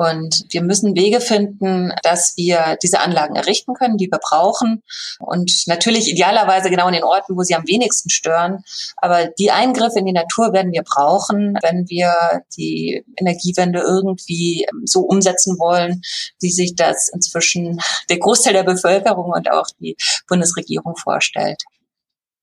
Und 0.00 0.46
wir 0.48 0.62
müssen 0.62 0.96
Wege 0.96 1.20
finden, 1.20 1.92
dass 2.02 2.32
wir 2.38 2.78
diese 2.82 3.00
Anlagen 3.00 3.36
errichten 3.36 3.74
können, 3.74 3.98
die 3.98 4.10
wir 4.10 4.18
brauchen. 4.18 4.82
Und 5.18 5.64
natürlich 5.66 6.10
idealerweise 6.10 6.70
genau 6.70 6.86
in 6.86 6.94
den 6.94 7.04
Orten, 7.04 7.36
wo 7.36 7.42
sie 7.42 7.54
am 7.54 7.68
wenigsten 7.68 8.08
stören. 8.08 8.64
Aber 8.96 9.26
die 9.38 9.50
Eingriffe 9.50 9.98
in 9.98 10.06
die 10.06 10.14
Natur 10.14 10.54
werden 10.54 10.72
wir 10.72 10.84
brauchen, 10.84 11.54
wenn 11.60 11.86
wir 11.90 12.14
die 12.56 13.04
Energiewende 13.16 13.80
irgendwie 13.80 14.64
so 14.84 15.00
umsetzen 15.00 15.58
wollen, 15.58 16.00
wie 16.40 16.50
sich 16.50 16.74
das 16.76 17.10
inzwischen 17.12 17.78
der 18.08 18.20
Großteil 18.20 18.54
der 18.54 18.62
Bevölkerung 18.62 19.32
und 19.32 19.50
auch 19.50 19.66
die 19.80 19.98
Bundesregierung 20.26 20.96
vorstellt. 20.96 21.62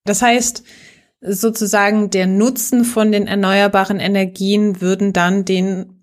Das 0.05 0.21
heißt, 0.21 0.61
sozusagen 1.21 2.11
der 2.11 2.27
Nutzen 2.27 2.85
von 2.85 3.11
den 3.11 3.25
erneuerbaren 3.25 3.99
Energien 3.99 4.79
würden 4.79 5.11
dann 5.11 5.43
den 5.43 5.96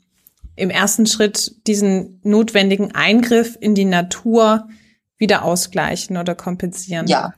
im 0.57 0.71
ersten 0.71 1.07
Schritt 1.07 1.67
diesen 1.67 2.21
notwendigen 2.23 2.95
Eingriff 2.95 3.57
in 3.61 3.75
die 3.75 3.85
Natur 3.85 4.69
wieder 5.17 5.45
ausgleichen 5.45 6.17
oder 6.17 6.35
kompensieren. 6.35 7.07
Ja, 7.07 7.35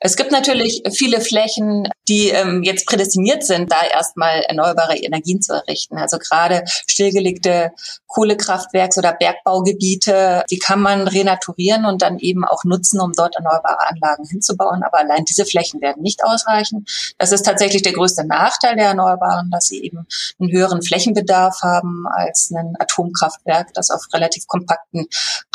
es 0.00 0.16
gibt 0.16 0.32
natürlich 0.32 0.82
viele 0.92 1.20
Flächen, 1.20 1.88
die 2.08 2.28
ähm, 2.28 2.62
jetzt 2.62 2.86
prädestiniert 2.86 3.44
sind, 3.44 3.72
da 3.72 3.82
erstmal 3.86 4.42
erneuerbare 4.42 4.96
Energien 4.96 5.40
zu 5.40 5.54
errichten. 5.54 5.96
Also 5.96 6.18
gerade 6.18 6.64
stillgelegte 6.66 7.70
Kohlekraftwerks- 8.12 8.98
oder 8.98 9.12
Bergbaugebiete, 9.12 10.44
die 10.50 10.58
kann 10.58 10.80
man 10.80 11.08
renaturieren 11.08 11.84
und 11.86 12.02
dann 12.02 12.18
eben 12.18 12.44
auch 12.44 12.64
nutzen, 12.64 13.00
um 13.00 13.12
dort 13.12 13.36
erneuerbare 13.36 13.88
Anlagen 13.88 14.24
hinzubauen. 14.26 14.82
Aber 14.82 14.98
allein 14.98 15.24
diese 15.24 15.44
Flächen 15.44 15.80
werden 15.80 16.02
nicht 16.02 16.24
ausreichen. 16.24 16.84
Das 17.18 17.32
ist 17.32 17.44
tatsächlich 17.44 17.82
der 17.82 17.92
größte 17.92 18.26
Nachteil 18.26 18.76
der 18.76 18.86
Erneuerbaren, 18.86 19.50
dass 19.50 19.66
sie 19.66 19.82
eben 19.82 20.06
einen 20.38 20.52
höheren 20.52 20.82
Flächenbedarf 20.82 21.62
haben 21.62 22.04
als 22.10 22.50
ein 22.50 22.74
Atomkraftwerk, 22.78 23.72
das 23.74 23.90
auf 23.90 24.02
relativ 24.12 24.46
kompakten 24.46 25.06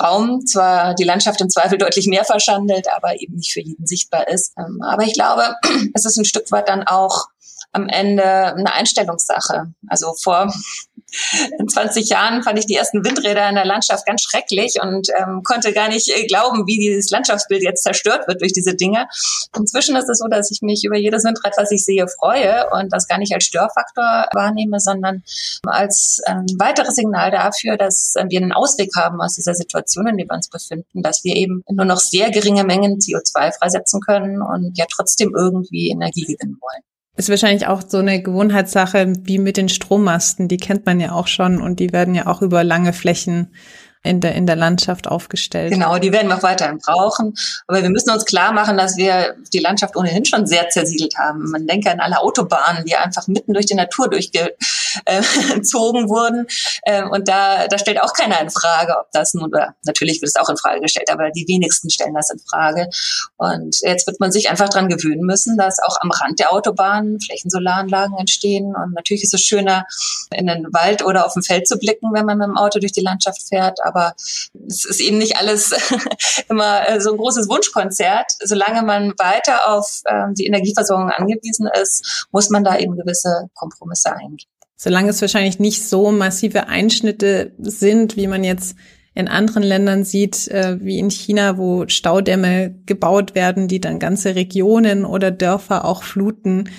Raum 0.01 0.45
zwar 0.45 0.95
die 0.95 1.03
Landschaft 1.03 1.41
im 1.41 1.49
Zweifel 1.49 1.77
deutlich 1.77 2.07
mehr 2.07 2.25
verschandelt, 2.25 2.87
aber 2.95 3.19
eben 3.21 3.35
nicht 3.35 3.53
für 3.53 3.61
jeden 3.61 3.85
sichtbar 3.85 4.27
ist. 4.27 4.53
Ähm, 4.57 4.81
aber 4.81 5.03
ich 5.03 5.13
glaube, 5.13 5.55
es 5.93 6.05
ist 6.05 6.17
ein 6.17 6.25
Stück 6.25 6.51
weit 6.51 6.69
dann 6.69 6.83
auch 6.83 7.27
am 7.71 7.87
Ende 7.89 8.23
eine 8.23 8.73
Einstellungssache. 8.73 9.73
Also 9.87 10.13
vor 10.13 10.51
in 11.59 11.67
20 11.67 12.09
Jahren 12.09 12.43
fand 12.43 12.59
ich 12.59 12.65
die 12.65 12.75
ersten 12.75 13.03
Windräder 13.05 13.47
in 13.49 13.55
der 13.55 13.65
Landschaft 13.65 14.05
ganz 14.05 14.21
schrecklich 14.21 14.75
und 14.81 15.07
ähm, 15.19 15.41
konnte 15.43 15.73
gar 15.73 15.89
nicht 15.89 16.09
äh, 16.09 16.25
glauben, 16.27 16.65
wie 16.67 16.77
dieses 16.77 17.09
Landschaftsbild 17.09 17.63
jetzt 17.63 17.83
zerstört 17.83 18.27
wird 18.27 18.41
durch 18.41 18.53
diese 18.53 18.75
Dinge. 18.75 19.07
Inzwischen 19.57 19.95
ist 19.95 20.09
es 20.09 20.19
so, 20.19 20.27
dass 20.27 20.51
ich 20.51 20.61
mich 20.61 20.83
über 20.85 20.97
jedes 20.97 21.23
Windrad, 21.23 21.53
was 21.57 21.71
ich 21.71 21.83
sehe, 21.83 22.07
freue 22.07 22.69
und 22.71 22.91
das 22.93 23.07
gar 23.07 23.17
nicht 23.17 23.33
als 23.33 23.45
Störfaktor 23.45 24.27
wahrnehme, 24.33 24.79
sondern 24.79 25.23
als 25.65 26.21
ein 26.25 26.45
weiteres 26.57 26.95
Signal 26.95 27.31
dafür, 27.31 27.77
dass 27.77 28.13
äh, 28.15 28.25
wir 28.29 28.41
einen 28.41 28.53
Ausweg 28.53 28.89
haben 28.95 29.21
aus 29.21 29.35
dieser 29.35 29.53
Situation, 29.53 30.07
in 30.07 30.17
der 30.17 30.27
wir 30.27 30.35
uns 30.35 30.49
befinden, 30.49 31.01
dass 31.01 31.23
wir 31.23 31.35
eben 31.35 31.63
nur 31.69 31.85
noch 31.85 31.99
sehr 31.99 32.31
geringe 32.31 32.63
Mengen 32.63 32.99
CO2 32.99 33.57
freisetzen 33.57 34.01
können 34.01 34.41
und 34.41 34.77
ja 34.77 34.85
trotzdem 34.89 35.33
irgendwie 35.35 35.89
Energie 35.89 36.25
gewinnen 36.25 36.57
wollen. 36.61 36.83
Ist 37.17 37.29
wahrscheinlich 37.29 37.65
auch 37.65 37.81
so 37.85 37.97
eine 37.97 38.21
Gewohnheitssache 38.21 39.11
wie 39.23 39.39
mit 39.39 39.57
den 39.57 39.69
Strommasten. 39.69 40.47
Die 40.47 40.57
kennt 40.57 40.85
man 40.85 40.99
ja 40.99 41.13
auch 41.13 41.25
schon 41.25 41.59
und 41.59 41.79
die 41.79 41.91
werden 41.91 42.13
ja 42.13 42.27
auch 42.27 42.43
über 42.43 42.63
lange 42.63 42.93
Flächen 42.93 43.47
in 44.03 44.21
der, 44.21 44.35
in 44.35 44.45
der 44.45 44.55
Landschaft 44.55 45.07
aufgestellt. 45.07 45.71
Genau, 45.71 45.97
die 45.97 46.11
werden 46.11 46.27
wir 46.27 46.37
auch 46.37 46.43
weiterhin 46.43 46.77
brauchen. 46.79 47.33
Aber 47.67 47.81
wir 47.81 47.89
müssen 47.89 48.11
uns 48.11 48.25
klar 48.25 48.51
machen, 48.51 48.77
dass 48.77 48.97
wir 48.97 49.35
die 49.53 49.59
Landschaft 49.59 49.95
ohnehin 49.95 50.25
schon 50.25 50.45
sehr 50.47 50.69
zersiedelt 50.69 51.17
haben. 51.17 51.49
Man 51.51 51.67
denke 51.67 51.91
an 51.91 51.99
alle 51.99 52.19
Autobahnen, 52.19 52.85
die 52.85 52.95
einfach 52.95 53.27
mitten 53.27 53.53
durch 53.53 53.65
die 53.65 53.75
Natur 53.75 54.09
durchgezogen 54.09 54.55
äh, 55.05 56.09
wurden. 56.09 56.47
Ähm, 56.85 57.09
und 57.11 57.27
da, 57.27 57.67
da 57.67 57.77
stellt 57.77 58.01
auch 58.01 58.13
keiner 58.13 58.39
in 58.41 58.49
Frage, 58.49 58.97
ob 58.97 59.11
das 59.11 59.33
nun, 59.33 59.45
oder 59.45 59.75
natürlich 59.85 60.21
wird 60.21 60.29
es 60.29 60.35
auch 60.35 60.49
in 60.49 60.57
Frage 60.57 60.81
gestellt, 60.81 61.11
aber 61.11 61.31
die 61.31 61.47
wenigsten 61.47 61.89
stellen 61.89 62.13
das 62.13 62.29
in 62.29 62.39
Frage. 62.39 62.89
Und 63.37 63.77
jetzt 63.81 64.07
wird 64.07 64.19
man 64.19 64.31
sich 64.31 64.49
einfach 64.49 64.69
dran 64.69 64.89
gewöhnen 64.89 65.21
müssen, 65.21 65.57
dass 65.57 65.79
auch 65.79 65.97
am 66.01 66.11
Rand 66.11 66.39
der 66.39 66.53
Autobahnen 66.53 67.19
Flächensolaranlagen 67.19 68.17
entstehen. 68.17 68.75
Und 68.75 68.93
natürlich 68.93 69.23
ist 69.23 69.33
es 69.33 69.41
schöner, 69.41 69.85
in 70.31 70.47
den 70.47 70.67
Wald 70.73 71.03
oder 71.03 71.25
auf 71.25 71.33
dem 71.33 71.43
Feld 71.43 71.67
zu 71.67 71.77
blicken, 71.77 72.13
wenn 72.13 72.25
man 72.25 72.37
mit 72.37 72.47
dem 72.47 72.57
Auto 72.57 72.79
durch 72.79 72.91
die 72.91 73.01
Landschaft 73.01 73.47
fährt 73.47 73.79
aber 73.87 74.13
es 74.67 74.85
ist 74.85 74.99
eben 74.99 75.17
nicht 75.17 75.37
alles 75.37 75.73
immer 76.49 76.87
äh, 76.87 77.01
so 77.01 77.11
ein 77.11 77.17
großes 77.17 77.49
Wunschkonzert. 77.49 78.31
Solange 78.43 78.83
man 78.83 79.13
weiter 79.17 79.69
auf 79.69 80.01
ähm, 80.07 80.33
die 80.35 80.45
Energieversorgung 80.45 81.09
angewiesen 81.09 81.69
ist, 81.81 82.27
muss 82.31 82.49
man 82.49 82.63
da 82.63 82.77
eben 82.77 82.95
gewisse 82.95 83.49
Kompromisse 83.55 84.11
eingehen. 84.13 84.49
Solange 84.75 85.09
es 85.09 85.21
wahrscheinlich 85.21 85.59
nicht 85.59 85.87
so 85.87 86.11
massive 86.11 86.67
Einschnitte 86.67 87.53
sind, 87.57 88.15
wie 88.15 88.27
man 88.27 88.43
jetzt 88.43 88.75
in 89.15 89.27
anderen 89.27 89.63
Ländern 89.63 90.03
sieht, 90.03 90.47
äh, 90.49 90.77
wie 90.79 90.99
in 90.99 91.09
China, 91.09 91.57
wo 91.57 91.87
Staudämme 91.87 92.75
gebaut 92.85 93.33
werden, 93.33 93.67
die 93.67 93.81
dann 93.81 93.97
ganze 93.97 94.35
Regionen 94.35 95.05
oder 95.05 95.31
Dörfer 95.31 95.85
auch 95.85 96.03
fluten, 96.03 96.69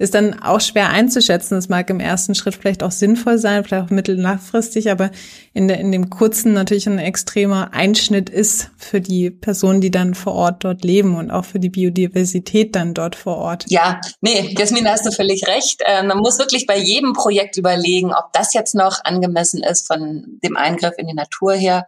ist 0.00 0.14
dann 0.14 0.42
auch 0.42 0.62
schwer 0.62 0.88
einzuschätzen. 0.88 1.56
Das 1.56 1.68
mag 1.68 1.90
im 1.90 2.00
ersten 2.00 2.34
Schritt 2.34 2.54
vielleicht 2.54 2.82
auch 2.82 2.90
sinnvoll 2.90 3.36
sein, 3.36 3.62
vielleicht 3.62 3.84
auch 3.84 3.90
mittel-langfristig, 3.90 4.90
aber 4.90 5.10
in, 5.52 5.68
der, 5.68 5.78
in 5.78 5.92
dem 5.92 6.08
kurzen 6.08 6.54
natürlich 6.54 6.88
ein 6.88 6.98
extremer 6.98 7.74
Einschnitt 7.74 8.30
ist 8.30 8.70
für 8.78 9.02
die 9.02 9.30
Personen, 9.30 9.82
die 9.82 9.90
dann 9.90 10.14
vor 10.14 10.32
Ort 10.32 10.64
dort 10.64 10.84
leben 10.84 11.16
und 11.18 11.30
auch 11.30 11.44
für 11.44 11.60
die 11.60 11.68
Biodiversität 11.68 12.74
dann 12.74 12.94
dort 12.94 13.14
vor 13.14 13.36
Ort. 13.36 13.66
Ja, 13.68 14.00
nee, 14.22 14.54
Jasmin, 14.58 14.84
da 14.84 14.92
hast 14.92 15.04
du 15.04 15.12
völlig 15.12 15.46
recht. 15.46 15.82
Äh, 15.84 16.02
man 16.02 16.16
muss 16.16 16.38
wirklich 16.38 16.66
bei 16.66 16.78
jedem 16.78 17.12
Projekt 17.12 17.58
überlegen, 17.58 18.14
ob 18.14 18.32
das 18.32 18.54
jetzt 18.54 18.74
noch 18.74 19.04
angemessen 19.04 19.62
ist 19.62 19.86
von 19.86 20.38
dem 20.42 20.56
Eingriff 20.56 20.94
in 20.96 21.08
die 21.08 21.14
Natur 21.14 21.52
her. 21.52 21.86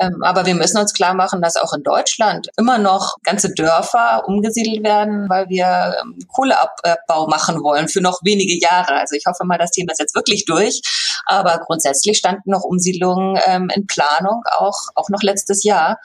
Ähm, 0.00 0.22
aber 0.22 0.46
wir 0.46 0.54
müssen 0.54 0.78
uns 0.78 0.92
klar 0.92 1.14
machen, 1.14 1.42
dass 1.42 1.56
auch 1.56 1.72
in 1.72 1.82
Deutschland 1.82 2.48
immer 2.56 2.78
noch 2.78 3.16
ganze 3.22 3.52
Dörfer 3.52 4.24
umgesiedelt 4.26 4.84
werden, 4.84 5.28
weil 5.28 5.48
wir 5.48 5.96
ähm, 6.00 6.18
Kohleabbau 6.28 7.26
machen 7.26 7.62
wollen 7.62 7.88
für 7.88 8.00
noch 8.00 8.20
wenige 8.22 8.58
Jahre. 8.58 8.94
Also 8.94 9.16
ich 9.16 9.24
hoffe 9.26 9.44
mal, 9.44 9.58
das 9.58 9.70
Thema 9.70 9.92
ist 9.92 9.98
jetzt 9.98 10.14
wirklich 10.14 10.44
durch. 10.44 10.80
Aber 11.26 11.58
grundsätzlich 11.58 12.18
standen 12.18 12.50
noch 12.50 12.62
Umsiedlungen 12.62 13.38
ähm, 13.44 13.68
in 13.74 13.86
Planung, 13.86 14.42
auch, 14.56 14.78
auch 14.94 15.08
noch 15.08 15.22
letztes 15.22 15.64
Jahr. 15.64 15.98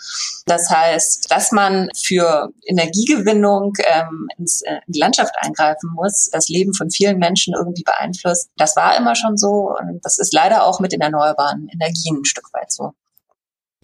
Das 0.46 0.70
heißt, 0.70 1.32
dass 1.32 1.52
man 1.52 1.90
für 1.96 2.50
Energiegewinnung 2.66 3.74
äh, 3.78 4.04
in 4.38 4.46
die 4.88 5.00
Landschaft 5.00 5.36
eingreifen 5.40 5.92
muss, 5.94 6.30
das 6.32 6.50
Leben 6.50 6.74
von 6.74 6.90
vielen 6.90 7.20
Menschen 7.20 7.54
irgendwie 7.54 7.84
beeinflusst. 7.84 8.50
Das 8.58 8.76
war 8.76 8.98
immer 8.98 9.16
schon 9.16 9.38
so 9.38 9.76
und 9.80 10.00
das 10.04 10.18
ist 10.18 10.34
leider 10.34 10.66
auch 10.66 10.80
mit 10.80 10.92
den 10.92 11.02
erneuerbaren 11.02 11.68
Energien 11.72 12.18
ein 12.18 12.26
Stück 12.26 12.52
weit 12.54 12.72
so. 12.72 12.94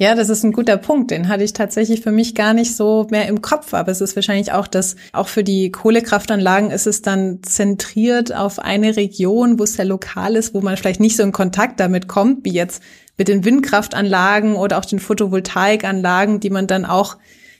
Ja, 0.01 0.15
das 0.15 0.29
ist 0.29 0.45
ein 0.45 0.53
guter 0.53 0.77
Punkt. 0.77 1.11
Den 1.11 1.27
hatte 1.27 1.43
ich 1.43 1.51
tatsächlich 1.51 1.99
für 1.99 2.13
mich 2.13 2.33
gar 2.33 2.53
nicht 2.53 2.73
so 2.73 3.05
mehr 3.11 3.27
im 3.27 3.41
Kopf. 3.41 3.73
Aber 3.73 3.91
es 3.91 3.99
ist 3.99 4.15
wahrscheinlich 4.15 4.53
auch 4.53 4.65
das, 4.65 4.95
auch 5.11 5.27
für 5.27 5.43
die 5.43 5.71
Kohlekraftanlagen 5.73 6.71
ist 6.71 6.87
es 6.87 7.01
dann 7.01 7.43
zentriert 7.43 8.33
auf 8.33 8.59
eine 8.59 8.95
Region, 8.95 9.59
wo 9.59 9.63
es 9.63 9.73
sehr 9.73 9.83
lokal 9.83 10.37
ist, 10.37 10.53
wo 10.53 10.61
man 10.61 10.77
vielleicht 10.77 11.01
nicht 11.01 11.17
so 11.17 11.23
in 11.23 11.33
Kontakt 11.33 11.81
damit 11.81 12.07
kommt, 12.07 12.45
wie 12.45 12.53
jetzt 12.53 12.81
mit 13.17 13.27
den 13.27 13.43
Windkraftanlagen 13.43 14.55
oder 14.55 14.77
auch 14.77 14.85
den 14.85 14.99
Photovoltaikanlagen, 14.99 16.39
die 16.39 16.49
man 16.49 16.65
dann 16.65 16.85
auch 16.85 17.17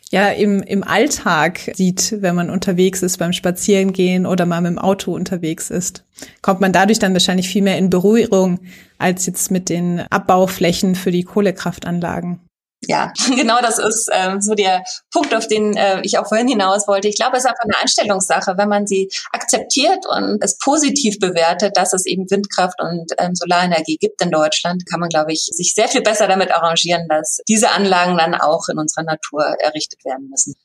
ja 0.10 0.30
im, 0.30 0.62
im 0.62 0.84
Alltag 0.84 1.72
sieht, 1.74 2.22
wenn 2.22 2.36
man 2.36 2.50
unterwegs 2.50 3.02
ist, 3.04 3.18
beim 3.18 3.34
Spazierengehen 3.34 4.26
oder 4.26 4.46
mal 4.46 4.62
mit 4.62 4.72
dem 4.72 4.80
Auto 4.80 5.14
unterwegs 5.14 5.70
ist. 5.70 6.06
Kommt 6.42 6.62
man 6.62 6.74
dadurch 6.74 7.00
dann 7.00 7.14
wahrscheinlich 7.14 7.50
viel 7.50 7.62
mehr 7.62 7.78
in 7.78 7.90
Berührung 7.90 8.60
als 8.98 9.26
jetzt 9.26 9.52
mit 9.52 9.70
den 9.70 10.00
Abbauflächen 10.10 10.96
für 10.96 11.12
die 11.12 11.24
Kohlekraftanlagen. 11.24 12.40
Ja, 12.88 13.12
genau 13.36 13.60
das 13.62 13.78
ist 13.78 14.10
ähm, 14.12 14.42
so 14.42 14.56
der 14.56 14.84
Punkt, 15.12 15.34
auf 15.36 15.48
den 15.48 15.76
äh, 15.76 16.02
ich 16.02 16.18
auch 16.18 16.28
vorhin 16.28 16.48
hinaus 16.48 16.88
wollte. 16.88 17.08
Ich 17.08 17.18
glaube, 17.18 17.38
es 17.38 17.44
ist 17.44 17.50
einfach 17.50 17.64
eine 17.64 17.78
Einstellungssache. 17.82 18.58
Wenn 18.58 18.70
man 18.70 18.88
sie 18.88 19.10
akzeptiert 19.32 20.06
und 20.08 20.42
es 20.42 20.58
positiv 20.58 21.20
bewertet, 21.20 21.76
dass 21.76 21.94
es 21.94 22.06
eben 22.06 22.30
Windkraft 22.30 22.82
und 22.82 23.12
ähm, 23.18 23.36
Solarenergie 23.36 23.98
gibt 23.98 24.22
in 24.22 24.32
Deutschland, 24.32 24.86
kann 24.90 25.00
man, 25.00 25.10
glaube 25.10 25.34
ich, 25.34 25.42
sich 25.52 25.74
sehr 25.76 25.90
viel 25.90 26.02
besser 26.02 26.28
damit 26.28 26.52
arrangieren, 26.52 27.08
dass 27.10 27.40
diese 27.48 27.72
Anlagen 27.72 28.18
dann 28.18 28.34
auch 28.34 28.70
in 28.70 28.78
unserer 28.78 29.04
Natur 29.04 29.44
errichtet 29.60 30.06
werden 30.06 30.30
müssen. 30.30 30.56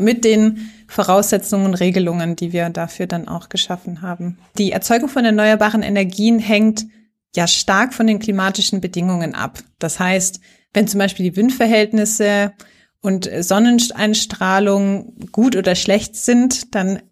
Mit 0.00 0.24
den 0.24 0.70
Voraussetzungen 0.86 1.66
und 1.66 1.74
Regelungen, 1.74 2.36
die 2.36 2.52
wir 2.52 2.70
dafür 2.70 3.08
dann 3.08 3.26
auch 3.26 3.48
geschaffen 3.48 4.00
haben. 4.00 4.38
Die 4.56 4.70
Erzeugung 4.70 5.08
von 5.08 5.24
erneuerbaren 5.24 5.82
Energien 5.82 6.38
hängt 6.38 6.84
ja 7.34 7.48
stark 7.48 7.92
von 7.92 8.06
den 8.06 8.20
klimatischen 8.20 8.80
Bedingungen 8.80 9.34
ab. 9.34 9.58
Das 9.80 9.98
heißt, 9.98 10.40
Wenn 10.72 10.88
zum 10.88 10.98
Beispiel 10.98 11.30
die 11.30 11.36
Windverhältnisse 11.36 12.52
und 13.00 13.30
Sonneneinstrahlung 13.40 15.14
gut 15.32 15.56
oder 15.56 15.74
schlecht 15.74 16.16
sind, 16.16 16.74
dann 16.74 17.02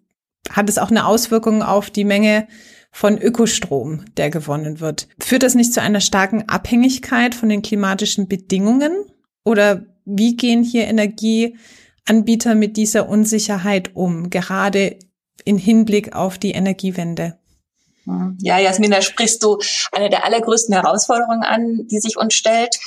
hat 0.49 0.69
es 0.69 0.77
auch 0.77 0.91
eine 0.91 1.05
Auswirkung 1.05 1.63
auf 1.63 1.89
die 1.89 2.03
Menge 2.03 2.47
von 2.91 3.17
Ökostrom, 3.17 4.05
der 4.15 4.29
gewonnen 4.29 4.79
wird. 4.79 5.07
Führt 5.19 5.43
das 5.43 5.55
nicht 5.55 5.73
zu 5.73 5.81
einer 5.81 6.01
starken 6.01 6.47
Abhängigkeit 6.49 7.35
von 7.35 7.49
den 7.49 7.61
klimatischen 7.61 8.27
Bedingungen? 8.27 8.91
Oder 9.43 9.85
wie 10.05 10.35
gehen 10.35 10.63
hier 10.63 10.85
Energieanbieter 10.87 12.55
mit 12.55 12.77
dieser 12.77 13.07
Unsicherheit 13.09 13.95
um, 13.95 14.29
gerade 14.29 14.97
in 15.43 15.57
Hinblick 15.57 16.15
auf 16.15 16.37
die 16.37 16.51
Energiewende? 16.51 17.37
Ja, 18.39 18.57
Jasmin, 18.57 18.91
da 18.91 19.01
sprichst 19.01 19.43
du 19.43 19.59
eine 19.91 20.09
der 20.09 20.25
allergrößten 20.25 20.73
Herausforderungen 20.73 21.43
an, 21.43 21.87
die 21.87 21.99
sich 21.99 22.17
uns 22.17 22.35
stellt. 22.35 22.79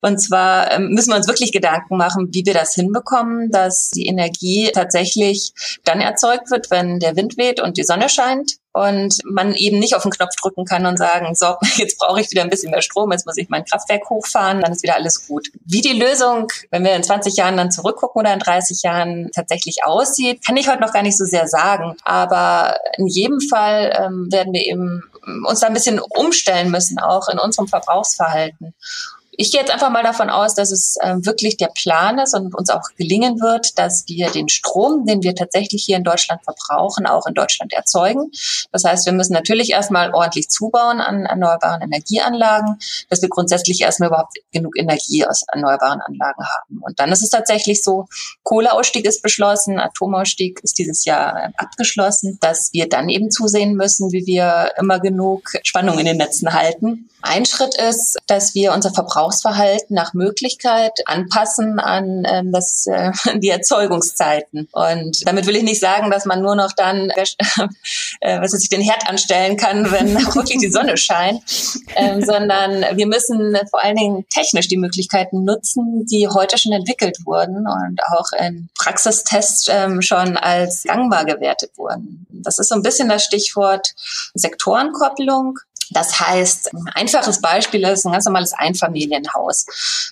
Und 0.00 0.18
zwar 0.18 0.72
ähm, 0.72 0.90
müssen 0.90 1.10
wir 1.10 1.16
uns 1.16 1.28
wirklich 1.28 1.52
Gedanken 1.52 1.96
machen, 1.96 2.28
wie 2.32 2.44
wir 2.44 2.54
das 2.54 2.74
hinbekommen, 2.74 3.50
dass 3.50 3.90
die 3.90 4.06
Energie 4.06 4.70
tatsächlich 4.72 5.52
dann 5.84 6.00
erzeugt 6.00 6.50
wird, 6.50 6.70
wenn 6.70 6.98
der 7.00 7.16
Wind 7.16 7.36
weht 7.36 7.60
und 7.60 7.76
die 7.76 7.84
Sonne 7.84 8.08
scheint 8.08 8.58
und 8.74 9.18
man 9.24 9.54
eben 9.54 9.78
nicht 9.78 9.94
auf 9.94 10.02
den 10.02 10.10
Knopf 10.10 10.34
drücken 10.34 10.64
kann 10.64 10.84
und 10.84 10.98
sagen, 10.98 11.34
so, 11.34 11.54
jetzt 11.76 11.96
brauche 11.98 12.20
ich 12.20 12.30
wieder 12.32 12.42
ein 12.42 12.50
bisschen 12.50 12.72
mehr 12.72 12.82
Strom, 12.82 13.12
jetzt 13.12 13.24
muss 13.24 13.36
ich 13.36 13.48
mein 13.48 13.64
Kraftwerk 13.64 14.10
hochfahren, 14.10 14.60
dann 14.60 14.72
ist 14.72 14.82
wieder 14.82 14.96
alles 14.96 15.28
gut. 15.28 15.48
Wie 15.64 15.80
die 15.80 15.98
Lösung, 15.98 16.48
wenn 16.70 16.82
wir 16.82 16.94
in 16.96 17.04
20 17.04 17.36
Jahren 17.36 17.56
dann 17.56 17.70
zurückgucken 17.70 18.20
oder 18.20 18.34
in 18.34 18.40
30 18.40 18.82
Jahren 18.82 19.30
tatsächlich 19.32 19.84
aussieht, 19.84 20.44
kann 20.44 20.56
ich 20.56 20.68
heute 20.68 20.80
noch 20.80 20.92
gar 20.92 21.02
nicht 21.02 21.16
so 21.16 21.24
sehr 21.24 21.46
sagen. 21.46 21.94
Aber 22.04 22.76
in 22.98 23.06
jedem 23.06 23.40
Fall 23.40 23.96
ähm, 23.96 24.26
werden 24.32 24.52
wir 24.52 24.66
eben 24.66 25.04
uns 25.46 25.60
da 25.60 25.68
ein 25.68 25.74
bisschen 25.74 26.00
umstellen 26.00 26.72
müssen, 26.72 26.98
auch 26.98 27.28
in 27.28 27.38
unserem 27.38 27.68
Verbrauchsverhalten 27.68 28.74
ich 29.36 29.50
gehe 29.50 29.60
jetzt 29.60 29.72
einfach 29.72 29.90
mal 29.90 30.02
davon 30.02 30.30
aus, 30.30 30.54
dass 30.54 30.70
es 30.70 30.96
äh, 31.00 31.16
wirklich 31.20 31.56
der 31.56 31.70
Plan 31.74 32.18
ist 32.18 32.34
und 32.34 32.54
uns 32.54 32.70
auch 32.70 32.82
gelingen 32.96 33.40
wird, 33.40 33.78
dass 33.78 34.04
wir 34.06 34.30
den 34.30 34.48
Strom, 34.48 35.06
den 35.06 35.22
wir 35.22 35.34
tatsächlich 35.34 35.84
hier 35.84 35.96
in 35.96 36.04
Deutschland 36.04 36.42
verbrauchen, 36.44 37.06
auch 37.06 37.26
in 37.26 37.34
Deutschland 37.34 37.72
erzeugen. 37.72 38.30
Das 38.72 38.84
heißt, 38.84 39.06
wir 39.06 39.12
müssen 39.12 39.32
natürlich 39.32 39.70
erstmal 39.70 40.12
ordentlich 40.12 40.48
zubauen 40.48 41.00
an 41.00 41.24
erneuerbaren 41.24 41.82
Energieanlagen, 41.82 42.78
dass 43.10 43.22
wir 43.22 43.28
grundsätzlich 43.28 43.80
erstmal 43.80 44.08
überhaupt 44.08 44.34
genug 44.52 44.78
Energie 44.78 45.26
aus 45.26 45.44
erneuerbaren 45.52 46.00
Anlagen 46.00 46.44
haben. 46.44 46.80
Und 46.80 47.00
dann 47.00 47.10
ist 47.10 47.22
es 47.22 47.30
tatsächlich 47.30 47.82
so, 47.82 48.06
Kohleausstieg 48.42 49.04
ist 49.04 49.22
beschlossen, 49.22 49.78
Atomausstieg 49.78 50.60
ist 50.62 50.78
dieses 50.78 51.04
Jahr 51.04 51.44
äh, 51.44 51.48
abgeschlossen, 51.56 52.38
dass 52.40 52.70
wir 52.72 52.88
dann 52.88 53.08
eben 53.08 53.30
zusehen 53.30 53.74
müssen, 53.74 54.12
wie 54.12 54.26
wir 54.26 54.72
immer 54.78 55.00
genug 55.00 55.50
Spannung 55.64 55.98
in 55.98 56.06
den 56.06 56.18
Netzen 56.18 56.52
halten. 56.52 57.08
Ein 57.26 57.46
Schritt 57.46 57.74
ist, 57.80 58.18
dass 58.26 58.54
wir 58.54 58.74
unser 58.74 58.92
Verbrauch 58.92 59.23
Verbrauchsverhalten 59.24 59.94
nach 59.94 60.14
Möglichkeit 60.14 60.92
anpassen 61.06 61.78
an 61.78 62.24
ähm, 62.26 62.52
das, 62.52 62.86
äh, 62.86 63.12
die 63.38 63.48
Erzeugungszeiten. 63.48 64.68
Und 64.72 65.26
damit 65.26 65.46
will 65.46 65.56
ich 65.56 65.62
nicht 65.62 65.80
sagen, 65.80 66.10
dass 66.10 66.24
man 66.24 66.42
nur 66.42 66.56
noch 66.56 66.72
dann, 66.72 67.10
äh, 68.20 68.40
was 68.40 68.52
weiß 68.52 68.62
ich, 68.62 68.68
den 68.68 68.80
Herd 68.80 69.08
anstellen 69.08 69.56
kann, 69.56 69.90
wenn 69.90 70.14
wirklich 70.34 70.58
die 70.58 70.70
Sonne 70.70 70.96
scheint, 70.96 71.42
ähm, 71.96 72.22
sondern 72.22 72.96
wir 72.96 73.06
müssen 73.06 73.56
vor 73.70 73.82
allen 73.82 73.96
Dingen 73.96 74.26
technisch 74.28 74.68
die 74.68 74.76
Möglichkeiten 74.76 75.44
nutzen, 75.44 76.06
die 76.06 76.28
heute 76.28 76.58
schon 76.58 76.72
entwickelt 76.72 77.18
wurden 77.24 77.66
und 77.66 78.00
auch 78.12 78.32
in 78.38 78.68
Praxistests 78.78 79.66
ähm, 79.70 80.02
schon 80.02 80.36
als 80.36 80.82
gangbar 80.84 81.24
gewertet 81.24 81.72
wurden. 81.76 82.26
Das 82.30 82.58
ist 82.58 82.68
so 82.68 82.74
ein 82.74 82.82
bisschen 82.82 83.08
das 83.08 83.24
Stichwort 83.24 83.94
Sektorenkopplung. 84.34 85.58
Das 85.90 86.20
heißt, 86.20 86.72
ein 86.72 86.88
einfaches 86.94 87.40
Beispiel 87.40 87.84
ist 87.84 88.04
ein 88.04 88.12
ganz 88.12 88.24
normales 88.24 88.52
Einfamilienhaus. 88.52 89.66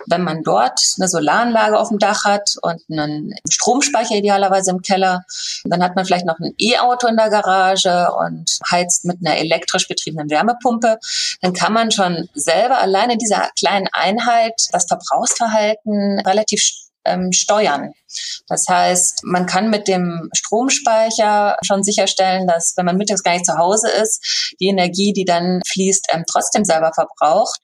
Wenn 0.07 0.23
man 0.23 0.43
dort 0.43 0.81
eine 0.99 1.09
Solaranlage 1.09 1.79
auf 1.79 1.88
dem 1.88 1.99
Dach 1.99 2.25
hat 2.25 2.57
und 2.62 2.83
einen 2.91 3.35
Stromspeicher 3.49 4.17
idealerweise 4.17 4.71
im 4.71 4.83
Keller, 4.83 5.25
dann 5.64 5.83
hat 5.83 5.97
man 5.97 6.05
vielleicht 6.05 6.26
noch 6.26 6.38
ein 6.38 6.55
E-Auto 6.59 7.07
in 7.07 7.17
der 7.17 7.31
Garage 7.31 8.09
und 8.12 8.59
heizt 8.71 9.05
mit 9.05 9.19
einer 9.25 9.37
elektrisch 9.38 9.88
betriebenen 9.88 10.31
Wärmepumpe, 10.31 10.99
dann 11.41 11.52
kann 11.52 11.73
man 11.73 11.91
schon 11.91 12.29
selber 12.35 12.79
allein 12.79 13.11
in 13.11 13.19
dieser 13.19 13.49
kleinen 13.59 13.88
Einheit 13.93 14.55
das 14.73 14.87
Verbrauchsverhalten 14.87 16.20
relativ 16.20 16.62
ähm, 17.05 17.33
steuern. 17.33 17.93
Das 18.49 18.67
heißt, 18.69 19.25
man 19.25 19.47
kann 19.47 19.71
mit 19.71 19.88
dem 19.88 20.29
Stromspeicher 20.35 21.57
schon 21.62 21.83
sicherstellen, 21.83 22.47
dass 22.47 22.75
wenn 22.77 22.87
man 22.87 22.97
mittags 22.97 23.23
gar 23.23 23.33
nicht 23.33 23.47
zu 23.47 23.57
Hause 23.57 23.88
ist, 23.91 24.55
die 24.61 24.69
Energie, 24.69 25.12
die 25.12 25.25
dann 25.25 25.61
fließt, 25.67 26.09
ähm, 26.12 26.25
trotzdem 26.31 26.65
selber 26.65 26.93
verbraucht. 26.95 27.61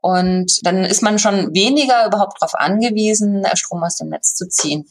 Und 0.00 0.64
dann 0.64 0.84
ist 0.84 1.02
man 1.02 1.18
schon 1.18 1.54
weniger 1.54 2.06
überhaupt 2.06 2.40
darauf 2.40 2.54
angewiesen, 2.54 3.44
Strom 3.54 3.82
aus 3.82 3.96
dem 3.96 4.10
Netz 4.10 4.34
zu 4.34 4.48
ziehen. 4.48 4.88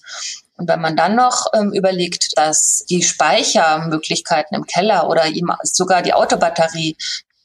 Und 0.58 0.68
wenn 0.68 0.82
man 0.82 0.98
dann 0.98 1.16
noch 1.16 1.46
ähm, 1.54 1.72
überlegt, 1.72 2.36
dass 2.36 2.84
die 2.90 3.04
Speichermöglichkeiten 3.04 4.58
im 4.58 4.66
Keller 4.66 5.08
oder 5.08 5.26
sogar 5.64 6.02
die 6.02 6.14
Autobatterie 6.14 6.98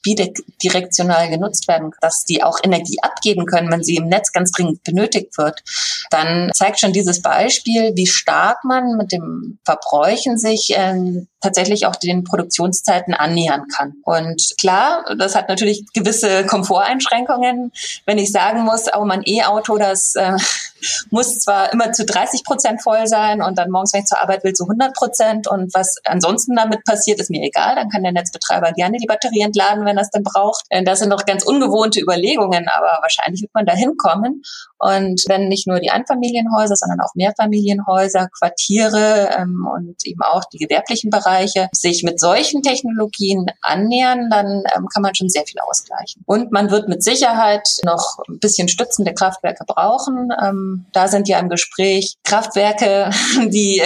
bidirektional 0.02 1.28
genutzt 1.30 1.68
werden, 1.68 1.92
dass 2.00 2.24
die 2.24 2.42
auch 2.42 2.58
Energie 2.62 2.98
abgeben 3.02 3.46
können, 3.46 3.70
wenn 3.70 3.84
sie 3.84 3.96
im 3.96 4.08
Netz 4.08 4.32
ganz 4.32 4.50
dringend 4.50 4.82
benötigt 4.82 5.38
wird, 5.38 5.62
dann 6.10 6.50
zeigt 6.54 6.80
schon 6.80 6.92
dieses 6.92 7.22
Beispiel, 7.22 7.92
wie 7.94 8.06
stark 8.06 8.64
man 8.64 8.96
mit 8.96 9.12
dem 9.12 9.58
Verbräuchen 9.64 10.38
sich 10.38 10.72
ähm, 10.76 11.28
tatsächlich 11.42 11.86
auch 11.86 11.96
den 11.96 12.24
Produktionszeiten 12.24 13.14
annähern 13.14 13.64
kann. 13.74 13.94
Und 14.04 14.54
klar, 14.58 15.04
das 15.18 15.34
hat 15.34 15.48
natürlich 15.48 15.84
gewisse 15.92 16.46
Komforteinschränkungen. 16.46 17.72
Wenn 18.06 18.18
ich 18.18 18.32
sagen 18.32 18.62
muss, 18.62 18.86
oh, 18.96 19.04
mein 19.04 19.22
E-Auto, 19.26 19.76
das 19.76 20.14
äh, 20.14 20.36
muss 21.10 21.40
zwar 21.40 21.72
immer 21.72 21.92
zu 21.92 22.04
30 22.04 22.44
Prozent 22.44 22.82
voll 22.82 23.06
sein 23.06 23.42
und 23.42 23.58
dann 23.58 23.70
morgens, 23.70 23.92
wenn 23.92 24.00
ich 24.00 24.06
zur 24.06 24.20
Arbeit 24.20 24.44
will, 24.44 24.52
zu 24.52 24.64
100 24.64 24.94
Prozent 24.94 25.48
und 25.48 25.74
was 25.74 25.96
ansonsten 26.04 26.56
damit 26.56 26.84
passiert, 26.84 27.20
ist 27.20 27.30
mir 27.30 27.42
egal. 27.42 27.74
Dann 27.74 27.88
kann 27.88 28.02
der 28.02 28.12
Netzbetreiber 28.12 28.72
gerne 28.72 28.98
die 28.98 29.06
Batterie 29.06 29.42
entladen, 29.42 29.84
wenn 29.84 29.96
er 29.96 30.02
es 30.02 30.10
denn 30.10 30.22
braucht. 30.22 30.64
Äh, 30.70 30.84
das 30.84 31.00
sind 31.00 31.08
noch 31.08 31.26
ganz 31.26 31.44
ungewohnte 31.44 32.00
Überlegungen, 32.00 32.68
aber 32.68 32.98
wahrscheinlich 33.02 33.42
wird 33.42 33.54
man 33.54 33.66
da 33.66 33.74
hinkommen. 33.74 34.42
Und 34.78 35.24
wenn 35.28 35.48
nicht 35.48 35.66
nur 35.66 35.78
die 35.78 35.90
Einfamilienhäuser, 35.90 36.76
sondern 36.76 37.00
auch 37.00 37.14
Mehrfamilienhäuser, 37.14 38.28
Quartiere 38.36 39.30
ähm, 39.38 39.68
und 39.72 40.04
eben 40.04 40.22
auch 40.22 40.44
die 40.44 40.58
gewerblichen 40.58 41.10
Bereiche 41.10 41.31
sich 41.72 42.02
mit 42.02 42.20
solchen 42.20 42.62
Technologien 42.62 43.46
annähern, 43.60 44.28
dann 44.30 44.62
ähm, 44.76 44.88
kann 44.92 45.02
man 45.02 45.14
schon 45.14 45.28
sehr 45.28 45.44
viel 45.46 45.60
ausgleichen. 45.60 46.22
Und 46.26 46.52
man 46.52 46.70
wird 46.70 46.88
mit 46.88 47.02
Sicherheit 47.02 47.68
noch 47.84 48.18
ein 48.28 48.38
bisschen 48.38 48.68
stützende 48.68 49.14
Kraftwerke 49.14 49.64
brauchen. 49.66 50.30
Ähm, 50.42 50.86
da 50.92 51.08
sind 51.08 51.28
ja 51.28 51.38
im 51.38 51.48
Gespräch 51.48 52.16
Kraftwerke, 52.24 53.10
die 53.48 53.82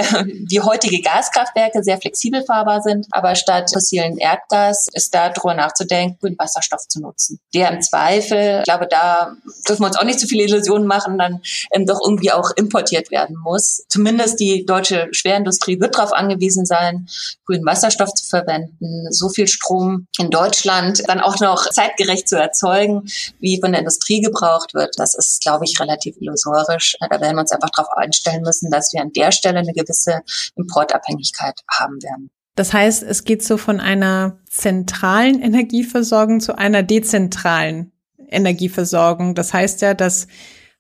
die 0.51 0.61
heutige 0.61 1.01
Gaskraftwerke 1.01 1.83
sehr 1.83 1.99
flexibel 1.99 2.45
fahrbar 2.45 2.83
sind, 2.83 3.07
aber 3.11 3.35
statt 3.35 3.71
fossilen 3.73 4.19
Erdgas 4.19 4.87
ist 4.93 5.15
da 5.15 5.31
drüber 5.31 5.55
nachzudenken, 5.55 6.19
grünen 6.21 6.39
Wasserstoff 6.39 6.87
zu 6.89 7.01
nutzen. 7.01 7.41
Der 7.55 7.71
im 7.71 7.83
Zweifel, 7.83 8.59
ich 8.59 8.65
glaube, 8.65 8.87
da 8.89 9.37
dürfen 9.69 9.83
wir 9.83 9.87
uns 9.87 9.99
auch 9.99 10.05
nicht 10.05 10.21
zu 10.21 10.27
viele 10.27 10.45
Illusionen 10.45 10.87
machen, 10.87 11.19
dann 11.19 11.41
ähm, 11.73 11.87
doch 11.87 12.01
irgendwie 12.05 12.33
auch 12.33 12.51
importiert 12.57 13.11
werden 13.11 13.37
muss. 13.43 13.85
Zumindest 13.89 14.41
die 14.41 14.65
deutsche 14.65 15.09
Schwerindustrie 15.13 15.81
wird 15.81 15.97
darauf 15.97 16.13
angewiesen 16.13 16.67
sein, 16.67 17.07
grünen 17.45 17.65
Wasserstoff 17.65 18.13
zu 18.15 18.27
verwenden, 18.29 19.13
so 19.13 19.29
viel 19.29 19.47
Strom 19.47 20.07
in 20.19 20.31
Deutschland 20.31 21.03
dann 21.07 21.21
auch 21.21 21.39
noch 21.41 21.69
zeitgerecht 21.71 22.29
zu 22.29 22.37
erzeugen, 22.37 23.05
wie 23.39 23.61
von 23.61 23.73
der 23.73 23.81
Industrie 23.81 24.21
gebraucht 24.21 24.75
wird. 24.75 24.95
Das 24.99 25.15
ist, 25.15 25.43
glaube 25.43 25.65
ich, 25.65 25.79
relativ 25.81 26.17
illusorisch. 26.21 26.97
Da 27.01 27.21
werden 27.21 27.37
wir 27.37 27.41
uns 27.41 27.53
einfach 27.53 27.71
darauf 27.71 27.93
einstellen 27.97 28.43
müssen, 28.43 28.71
dass 28.71 28.93
wir 28.93 29.01
an 29.01 29.13
der 29.13 29.33
Stelle 29.33 29.61
eine 29.61 29.73
gewisse 29.73 30.21
Importabhängigkeit 30.57 31.61
haben 31.71 32.03
werden. 32.03 32.31
Das 32.57 32.73
heißt, 32.73 33.03
es 33.03 33.25
geht 33.25 33.45
so 33.45 33.59
von 33.59 33.81
einer 33.81 34.39
zentralen 34.49 35.43
Energieversorgung 35.43 36.41
zu 36.41 36.57
einer 36.57 36.83
dezentralen 36.83 37.93
Energieversorgung. 38.29 39.35
Das 39.35 39.53
heißt 39.53 39.83
ja, 39.83 39.95
dass 39.95 40.27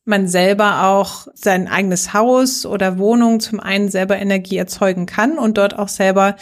man 0.07 0.29
selber 0.29 0.85
auch 0.85 1.27
sein 1.35 1.69
eigenes 1.69 2.13
Haus 2.15 2.65
oder 2.65 2.99
Wohnung 2.99 3.41
zum 3.41 3.61
einen 3.61 3.91
selber 3.91 4.17
Energie 4.17 4.57
erzeugen 4.57 5.07
kann 5.07 5.39
und 5.39 5.59
dort 5.59 5.79
auch 5.79 5.89
selber 5.89 6.37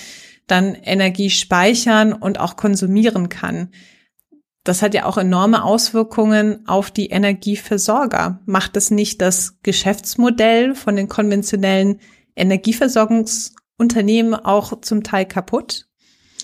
dann 0.46 0.74
Energie 0.74 1.31
speichern 1.31 2.12
und 2.12 2.38
auch 2.38 2.57
konsumieren 2.57 3.31
kann. 3.31 3.70
Das 4.64 4.83
hat 4.83 4.94
ja 4.94 5.07
auch 5.07 5.18
enorme 5.18 5.64
Auswirkungen 5.64 6.66
auf 6.66 6.90
die 6.90 7.09
Energieversorger. 7.09 8.40
Macht 8.46 8.77
es 8.77 8.90
nicht 8.90 9.20
das 9.20 9.59
Geschäftsmodell 9.62 10.74
von 10.74 10.96
den 10.96 11.09
konventionellen 11.09 12.00
Energieversorgungsunternehmen 12.37 14.35
auch 14.35 14.81
zum 14.81 15.03
Teil 15.03 15.27
kaputt? 15.27 15.87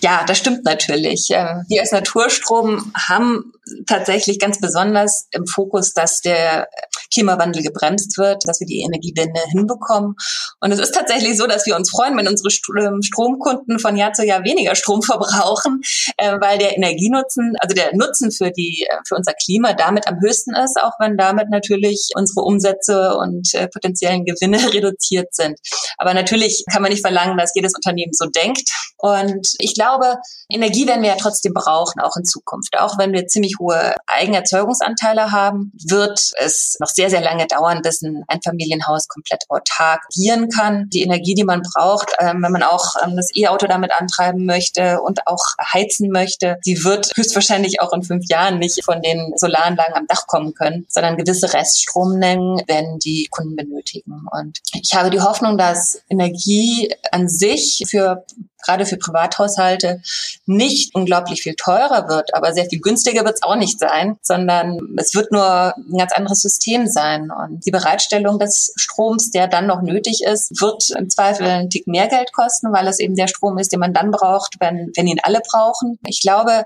Ja, 0.02 0.24
das 0.26 0.38
stimmt 0.38 0.64
natürlich. 0.64 1.28
Ähm, 1.30 1.64
wir 1.68 1.82
als 1.82 1.92
Naturstrom 1.92 2.92
haben 2.94 3.52
tatsächlich 3.86 4.38
ganz 4.38 4.58
besonders 4.60 5.26
im 5.32 5.46
Fokus, 5.46 5.92
dass 5.92 6.20
der 6.20 6.68
Klimawandel 7.12 7.62
gebremst 7.62 8.16
wird, 8.18 8.46
dass 8.46 8.60
wir 8.60 8.66
die 8.66 8.80
Energiewende 8.80 9.40
hinbekommen. 9.50 10.14
Und 10.60 10.72
es 10.72 10.78
ist 10.78 10.94
tatsächlich 10.94 11.36
so, 11.36 11.46
dass 11.46 11.66
wir 11.66 11.76
uns 11.76 11.90
freuen, 11.90 12.16
wenn 12.16 12.28
unsere 12.28 12.48
ähm, 12.78 13.02
Stromkunden 13.02 13.78
von 13.78 13.96
Jahr 13.96 14.12
zu 14.12 14.24
Jahr 14.24 14.44
weniger 14.44 14.74
Strom 14.74 15.02
verbrauchen, 15.10 15.80
äh, 16.16 16.36
weil 16.40 16.58
der 16.58 16.76
Energienutzen, 16.76 17.54
also 17.60 17.74
der 17.74 17.94
Nutzen 17.94 18.30
für 18.30 18.50
die 18.50 18.86
äh, 18.88 18.96
für 19.06 19.16
unser 19.16 19.32
Klima 19.34 19.72
damit 19.72 20.06
am 20.06 20.20
höchsten 20.20 20.54
ist, 20.54 20.80
auch 20.80 20.92
wenn 20.98 21.16
damit 21.16 21.50
natürlich 21.50 22.10
unsere 22.14 22.42
Umsätze 22.42 23.16
und 23.16 23.52
äh, 23.54 23.68
potenziellen 23.68 24.24
Gewinne 24.24 24.58
reduziert 24.72 25.34
sind. 25.34 25.58
Aber 25.98 26.14
natürlich 26.14 26.64
kann 26.70 26.82
man 26.82 26.90
nicht 26.90 27.02
verlangen, 27.02 27.36
dass 27.38 27.52
jedes 27.54 27.74
Unternehmen 27.74 28.12
so 28.12 28.26
denkt. 28.26 28.70
Und 28.98 29.48
ich 29.58 29.74
glaube, 29.74 30.16
Energie 30.50 30.86
werden 30.86 31.02
wir 31.02 31.10
ja 31.10 31.16
trotzdem 31.16 31.54
brauchen, 31.54 32.00
auch 32.00 32.16
in 32.16 32.24
Zukunft. 32.24 32.78
Auch 32.78 32.98
wenn 32.98 33.12
wir 33.12 33.26
ziemlich 33.26 33.56
hohe 33.58 33.94
Eigenerzeugungsanteile 34.06 35.32
haben, 35.32 35.72
wird 35.86 36.20
es 36.38 36.76
noch 36.80 36.88
sehr, 36.88 36.99
sehr 37.08 37.22
lange 37.22 37.46
dauern, 37.46 37.80
bis 37.82 38.02
ein 38.02 38.24
Einfamilienhaus 38.26 39.08
komplett 39.08 39.44
autark 39.48 40.02
agieren 40.06 40.48
kann. 40.48 40.88
Die 40.90 41.02
Energie, 41.02 41.34
die 41.34 41.44
man 41.44 41.62
braucht, 41.62 42.12
ähm, 42.18 42.42
wenn 42.42 42.52
man 42.52 42.62
auch 42.62 42.96
ähm, 43.02 43.16
das 43.16 43.30
E-Auto 43.34 43.66
damit 43.66 43.92
antreiben 43.98 44.44
möchte 44.44 45.00
und 45.00 45.26
auch 45.26 45.44
heizen 45.72 46.10
möchte, 46.10 46.58
die 46.66 46.84
wird 46.84 47.10
höchstwahrscheinlich 47.16 47.80
auch 47.80 47.92
in 47.92 48.02
fünf 48.02 48.26
Jahren 48.28 48.58
nicht 48.58 48.84
von 48.84 49.00
den 49.00 49.32
Solaranlagen 49.36 49.94
am 49.94 50.06
Dach 50.06 50.26
kommen 50.26 50.54
können, 50.54 50.86
sondern 50.88 51.16
gewisse 51.16 51.52
Reststrommengen 51.52 52.62
werden 52.66 52.98
die 52.98 53.28
Kunden 53.30 53.56
benötigen. 53.56 54.26
Und 54.30 54.58
ich 54.80 54.94
habe 54.94 55.10
die 55.10 55.20
Hoffnung, 55.20 55.56
dass 55.56 56.02
Energie 56.08 56.92
an 57.12 57.28
sich 57.28 57.84
für 57.88 58.24
gerade 58.62 58.86
für 58.86 58.96
Privathaushalte 58.96 60.02
nicht 60.46 60.94
unglaublich 60.94 61.42
viel 61.42 61.54
teurer 61.54 62.08
wird, 62.08 62.34
aber 62.34 62.52
sehr 62.52 62.66
viel 62.66 62.80
günstiger 62.80 63.24
wird 63.24 63.36
es 63.36 63.42
auch 63.42 63.56
nicht 63.56 63.78
sein, 63.78 64.16
sondern 64.22 64.78
es 64.96 65.14
wird 65.14 65.32
nur 65.32 65.74
ein 65.76 65.98
ganz 65.98 66.12
anderes 66.12 66.40
System 66.40 66.86
sein. 66.86 67.30
Und 67.30 67.64
die 67.66 67.70
Bereitstellung 67.70 68.38
des 68.38 68.72
Stroms, 68.76 69.30
der 69.30 69.48
dann 69.48 69.66
noch 69.66 69.82
nötig 69.82 70.22
ist, 70.24 70.60
wird 70.60 70.90
im 70.90 71.10
Zweifel 71.10 71.46
einen 71.46 71.70
Tick 71.70 71.86
mehr 71.86 72.08
Geld 72.08 72.32
kosten, 72.32 72.72
weil 72.72 72.86
es 72.88 72.98
eben 72.98 73.16
der 73.16 73.28
Strom 73.28 73.58
ist, 73.58 73.72
den 73.72 73.80
man 73.80 73.94
dann 73.94 74.10
braucht, 74.10 74.56
wenn, 74.60 74.92
wenn 74.96 75.06
ihn 75.06 75.20
alle 75.22 75.40
brauchen. 75.40 75.98
Ich 76.06 76.20
glaube, 76.20 76.64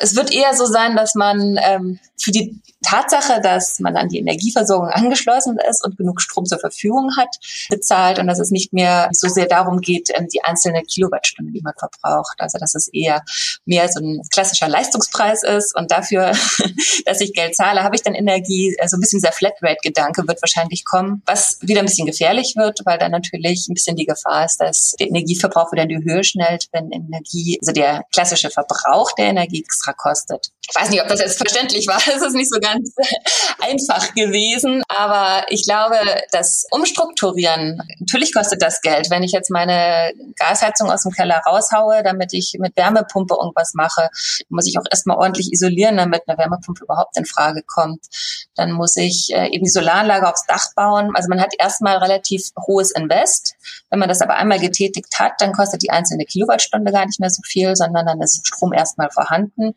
es 0.00 0.16
wird 0.16 0.32
eher 0.32 0.54
so 0.54 0.66
sein, 0.66 0.96
dass 0.96 1.14
man 1.14 1.58
ähm, 1.62 1.98
für 2.20 2.30
die 2.30 2.60
Tatsache, 2.82 3.40
dass 3.42 3.78
man 3.78 3.96
an 3.96 4.08
die 4.08 4.18
Energieversorgung 4.18 4.88
angeschlossen 4.88 5.58
ist 5.68 5.84
und 5.84 5.96
genug 5.96 6.20
Strom 6.20 6.46
zur 6.46 6.58
Verfügung 6.58 7.16
hat, 7.16 7.28
bezahlt 7.68 8.18
und 8.18 8.26
dass 8.26 8.38
es 8.38 8.50
nicht 8.50 8.72
mehr 8.72 9.08
so 9.12 9.28
sehr 9.28 9.46
darum 9.46 9.80
geht, 9.80 10.10
ähm, 10.14 10.28
die 10.32 10.42
einzelne 10.42 10.82
Kilowattstunde, 10.82 11.52
die 11.52 11.60
man 11.62 11.74
verbraucht. 11.78 12.36
Also 12.38 12.58
dass 12.58 12.74
es 12.74 12.88
eher 12.88 13.22
mehr 13.64 13.88
so 13.88 14.00
ein 14.00 14.22
klassischer 14.32 14.68
Leistungspreis 14.68 15.42
ist 15.42 15.76
und 15.76 15.90
dafür, 15.90 16.32
dass 17.04 17.20
ich 17.20 17.34
Geld 17.34 17.54
zahle, 17.54 17.82
habe 17.82 17.96
ich 17.96 18.02
dann 18.02 18.14
Energie. 18.14 18.76
Also 18.80 18.96
ein 18.96 19.00
bisschen 19.00 19.20
dieser 19.20 19.32
Flatrate-Gedanke 19.32 20.26
wird 20.26 20.40
wahrscheinlich 20.42 20.84
kommen, 20.84 21.22
was 21.26 21.58
wieder 21.60 21.80
ein 21.80 21.86
bisschen 21.86 22.06
gefährlich 22.06 22.54
wird, 22.56 22.80
weil 22.84 22.98
dann 22.98 23.12
natürlich 23.12 23.66
ein 23.68 23.74
bisschen 23.74 23.96
die 23.96 24.06
Gefahr 24.06 24.44
ist, 24.46 24.58
dass 24.58 24.94
der 24.98 25.08
Energieverbrauch 25.08 25.72
wieder 25.72 25.82
in 25.82 25.88
die 25.88 26.04
Höhe 26.04 26.24
schnellt, 26.24 26.68
wenn 26.72 26.90
Energie, 26.90 27.58
also 27.60 27.72
der 27.72 28.04
klassische 28.12 28.50
Verbrauch 28.50 29.12
der 29.12 29.26
Energie 29.26 29.62
extra 29.62 29.92
kostet. 29.92 30.50
Ich 30.70 30.80
weiß 30.80 30.90
nicht, 30.90 31.02
ob 31.02 31.08
das 31.08 31.20
jetzt 31.20 31.36
verständlich 31.36 31.86
war. 31.86 32.00
Es 32.10 32.22
ist 32.22 32.34
nicht 32.34 32.52
so 32.52 32.60
ganz 32.60 32.92
einfach 33.60 34.14
gewesen, 34.14 34.82
aber 34.88 35.46
ich 35.48 35.64
glaube, 35.64 35.96
das 36.32 36.66
Umstrukturieren, 36.70 37.82
natürlich 37.98 38.34
kostet 38.34 38.62
das 38.62 38.80
Geld. 38.80 39.10
Wenn 39.10 39.22
ich 39.22 39.32
jetzt 39.32 39.50
meine 39.50 40.12
Gasheizung 40.36 40.90
aus 40.90 41.02
dem 41.02 41.12
Keller 41.12 41.40
raushaue, 41.46 42.02
damit 42.02 42.32
ich 42.32 42.56
mit 42.58 42.76
Wärmepumpe 42.76 43.34
irgendwas 43.34 43.74
mache, 43.74 44.08
muss 44.48 44.66
ich 44.66 44.78
auch 44.78 44.84
erstmal 44.90 45.16
ordentlich 45.16 45.52
isolieren, 45.52 45.96
damit 45.96 46.22
eine 46.26 46.38
Wärmepumpe 46.38 46.84
überhaupt 46.84 47.16
in 47.16 47.24
Frage 47.24 47.62
kommt. 47.62 48.06
Dann 48.54 48.72
muss 48.72 48.96
ich 48.96 49.30
äh, 49.32 49.48
eben 49.48 49.64
die 49.64 49.70
Solaranlage 49.70 50.28
aufs 50.28 50.46
Dach 50.46 50.74
bauen. 50.74 51.12
Also 51.14 51.28
man 51.28 51.40
hat 51.40 51.54
erstmal 51.58 51.96
relativ 51.98 52.50
hohes 52.66 52.90
Invest. 52.90 53.54
Wenn 53.88 53.98
man 53.98 54.08
das 54.08 54.20
aber 54.20 54.34
einmal 54.34 54.60
getätigt 54.60 55.18
hat, 55.18 55.32
dann 55.38 55.52
kostet 55.52 55.82
die 55.82 55.90
einzelne 55.90 56.24
Kilowattstunde 56.24 56.92
gar 56.92 57.06
nicht 57.06 57.20
mehr 57.20 57.30
so 57.30 57.42
viel, 57.44 57.74
sondern 57.76 58.06
dann 58.06 58.20
ist 58.20 58.46
Strom 58.46 58.72
erstmal 58.72 59.10
vorhanden. 59.10 59.74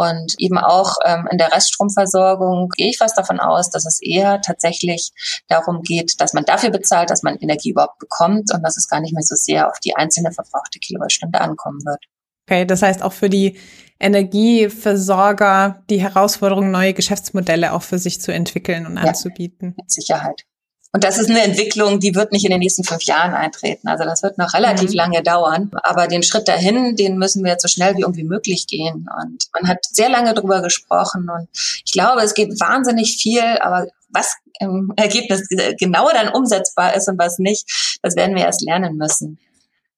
Und 0.00 0.34
eben 0.38 0.56
auch 0.56 0.94
ähm, 1.04 1.28
in 1.30 1.36
der 1.36 1.52
Reststromversorgung 1.52 2.70
gehe 2.70 2.88
ich 2.88 2.96
fast 2.96 3.18
davon 3.18 3.38
aus, 3.38 3.68
dass 3.68 3.84
es 3.84 4.00
eher 4.00 4.40
tatsächlich 4.40 5.12
darum 5.46 5.82
geht, 5.82 6.18
dass 6.22 6.32
man 6.32 6.46
dafür 6.46 6.70
bezahlt, 6.70 7.10
dass 7.10 7.22
man 7.22 7.36
Energie 7.36 7.72
überhaupt 7.72 7.98
bekommt 7.98 8.50
und 8.54 8.62
dass 8.62 8.78
es 8.78 8.88
gar 8.88 9.00
nicht 9.00 9.12
mehr 9.12 9.22
so 9.22 9.34
sehr 9.34 9.68
auf 9.68 9.78
die 9.80 9.94
einzelne 9.94 10.32
verbrauchte 10.32 10.78
Kilowattstunde 10.78 11.38
ankommen 11.38 11.84
wird. 11.84 12.02
Okay, 12.48 12.64
das 12.64 12.80
heißt 12.80 13.02
auch 13.02 13.12
für 13.12 13.28
die 13.28 13.58
Energieversorger 14.00 15.82
die 15.90 16.00
Herausforderung, 16.00 16.70
neue 16.70 16.94
Geschäftsmodelle 16.94 17.74
auch 17.74 17.82
für 17.82 17.98
sich 17.98 18.22
zu 18.22 18.32
entwickeln 18.32 18.86
und 18.86 18.96
anzubieten. 18.96 19.74
Ja, 19.76 19.82
mit 19.82 19.90
Sicherheit. 19.90 20.44
Und 20.92 21.04
das 21.04 21.18
ist 21.18 21.30
eine 21.30 21.42
Entwicklung, 21.42 22.00
die 22.00 22.16
wird 22.16 22.32
nicht 22.32 22.44
in 22.44 22.50
den 22.50 22.58
nächsten 22.58 22.82
fünf 22.82 23.04
Jahren 23.04 23.32
eintreten. 23.32 23.86
Also 23.86 24.04
das 24.04 24.24
wird 24.24 24.38
noch 24.38 24.54
relativ 24.54 24.90
mhm. 24.90 24.96
lange 24.96 25.22
dauern. 25.22 25.70
Aber 25.84 26.08
den 26.08 26.24
Schritt 26.24 26.48
dahin, 26.48 26.96
den 26.96 27.16
müssen 27.16 27.44
wir 27.44 27.52
jetzt 27.52 27.62
so 27.62 27.68
schnell 27.68 27.96
wie 27.96 28.00
irgendwie 28.00 28.24
möglich 28.24 28.66
gehen. 28.66 29.08
Und 29.22 29.44
man 29.52 29.68
hat 29.68 29.84
sehr 29.84 30.08
lange 30.08 30.34
drüber 30.34 30.62
gesprochen. 30.62 31.28
Und 31.30 31.48
ich 31.84 31.92
glaube, 31.92 32.22
es 32.22 32.34
geht 32.34 32.58
wahnsinnig 32.58 33.18
viel, 33.18 33.42
aber 33.60 33.86
was 34.08 34.34
im 34.58 34.92
Ergebnis 34.96 35.46
genau 35.78 36.08
dann 36.12 36.28
umsetzbar 36.28 36.94
ist 36.96 37.08
und 37.08 37.18
was 37.18 37.38
nicht, 37.38 37.98
das 38.02 38.16
werden 38.16 38.34
wir 38.34 38.44
erst 38.44 38.62
lernen 38.62 38.96
müssen. 38.96 39.38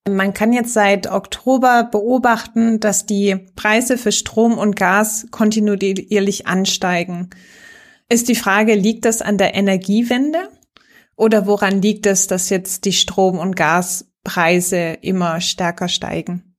Man 0.09 0.35
kann 0.35 0.53
jetzt 0.53 0.75
seit 0.75 1.07
Oktober 1.07 1.89
beobachten, 1.91 2.81
dass 2.81 3.07
die 3.07 3.37
Preise 3.55 3.97
für 3.97 4.13
Strom 4.13 4.59
und 4.59 4.77
Gas 4.77 5.27
kontinuierlich 5.31 6.47
ansteigen. 6.47 7.31
Ist 8.09 8.29
die 8.29 8.35
Frage, 8.35 8.75
liegt 8.75 9.05
das 9.05 9.23
an 9.23 9.39
der 9.39 9.55
Energiewende? 9.55 10.49
Oder 11.23 11.47
woran 11.47 11.81
liegt 11.81 12.07
es, 12.07 12.27
dass 12.27 12.51
jetzt 12.51 12.85
die 12.85 12.93
Strom- 12.93 13.39
und 13.39 13.55
Gaspreise 13.55 14.99
immer 15.03 15.41
stärker 15.41 15.87
steigen? 15.87 16.57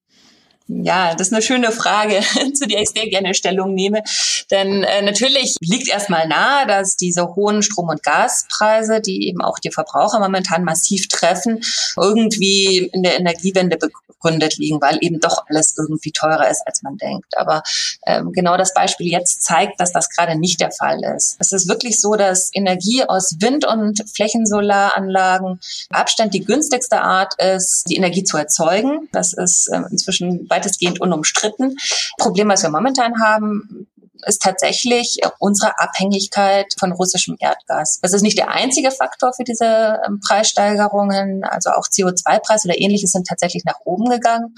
Ja, 0.70 1.14
das 1.16 1.28
ist 1.28 1.34
eine 1.34 1.42
schöne 1.42 1.74
Frage, 1.74 2.22
zu 2.54 2.66
der 2.66 2.82
ich 2.82 2.88
sehr 2.92 3.10
gerne 3.10 3.34
Stellung 3.34 3.74
nehme. 3.74 4.04
Denn 4.52 4.84
äh, 4.84 5.02
natürlich 5.02 5.58
liegt 5.60 5.90
erstmal 5.90 6.30
nahe, 6.30 6.66
dass 6.66 6.96
diese 6.96 7.36
hohen 7.36 7.62
Strom- 7.62 7.90
und 7.90 8.04
Gaspreise, 8.04 9.02
die 9.02 9.28
eben 9.28 9.42
auch 9.42 9.60
die 9.60 9.72
Verbraucher 9.72 10.22
momentan 10.22 10.64
massiv 10.64 11.10
treffen, 11.10 11.60
irgendwie 11.98 12.90
in 12.94 13.04
der 13.04 13.20
Energiewende 13.20 13.76
begründet 14.24 14.58
liegen, 14.58 14.82
weil 14.82 14.98
eben 15.02 15.20
doch 15.20 15.46
alles 15.48 15.76
irgendwie 15.78 16.12
teurer 16.12 16.50
ist, 16.50 16.64
als 16.66 16.82
man 16.82 16.98
denkt. 16.98 17.38
Aber 17.38 17.64
ähm, 18.06 18.32
genau 18.32 18.58
das 18.58 18.74
Beispiel 18.74 19.12
jetzt 19.12 19.44
zeigt, 19.44 19.80
dass 19.80 19.92
das 19.92 20.10
gerade 20.10 20.38
nicht 20.38 20.60
der 20.62 20.72
Fall 20.72 21.04
ist. 21.16 21.36
Es 21.40 21.52
ist 21.52 21.68
wirklich 21.68 22.00
so, 22.00 22.16
dass 22.16 22.50
Energie 22.54 23.04
aus 23.04 23.36
Wind- 23.40 23.66
und 23.66 24.04
Flächensolaranlagen 24.14 25.60
Abstand 25.90 26.34
die 26.34 26.44
günstigste 26.44 27.02
Art 27.02 27.34
ist, 27.40 27.86
die 27.90 27.96
Energie 27.96 28.24
zu 28.24 28.38
erzeugen. 28.38 29.10
Das 29.12 29.34
ist 29.34 29.70
äh, 29.72 29.82
inzwischen 29.92 30.50
weitestgehend 30.50 31.02
unumstritten. 31.02 31.78
Problem, 32.18 32.50
was 32.50 32.64
wir 32.64 32.70
momentan 32.70 33.22
haben, 33.22 33.88
ist 34.26 34.42
tatsächlich 34.42 35.20
unsere 35.40 35.80
Abhängigkeit 35.80 36.74
von 36.80 36.92
russischem 36.92 37.36
Erdgas. 37.40 38.00
Das 38.02 38.14
ist 38.14 38.22
nicht 38.22 38.38
der 38.38 38.50
einzige 38.50 38.92
Faktor 38.92 39.34
für 39.34 39.44
diese 39.44 40.02
ähm, 40.06 40.20
Preissteigerungen. 40.26 41.44
Also 41.44 41.72
auch 41.72 41.88
CO2-Preis 41.88 42.66
oder 42.66 42.80
ähnliches 42.80 43.12
sind 43.12 43.28
tatsächlich 43.28 43.66
nach 43.66 43.80
oben 43.86 44.10
gegangen. 44.10 44.56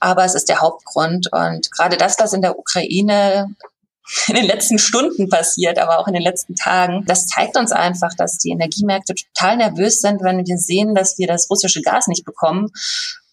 Aber 0.00 0.24
es 0.24 0.34
ist 0.34 0.48
der 0.48 0.60
Hauptgrund. 0.60 1.32
Und 1.32 1.70
gerade 1.70 1.96
das, 1.96 2.18
was 2.18 2.32
in 2.32 2.42
der 2.42 2.58
Ukraine 2.58 3.54
in 4.28 4.34
den 4.34 4.44
letzten 4.44 4.78
Stunden 4.78 5.28
passiert, 5.28 5.78
aber 5.78 5.98
auch 5.98 6.06
in 6.06 6.14
den 6.14 6.22
letzten 6.22 6.54
Tagen. 6.54 7.04
Das 7.06 7.26
zeigt 7.26 7.56
uns 7.56 7.72
einfach, 7.72 8.14
dass 8.16 8.36
die 8.38 8.50
Energiemärkte 8.50 9.14
total 9.14 9.56
nervös 9.56 10.00
sind, 10.00 10.22
wenn 10.22 10.46
wir 10.46 10.58
sehen, 10.58 10.94
dass 10.94 11.18
wir 11.18 11.26
das 11.26 11.48
russische 11.50 11.80
Gas 11.82 12.06
nicht 12.06 12.24
bekommen 12.24 12.70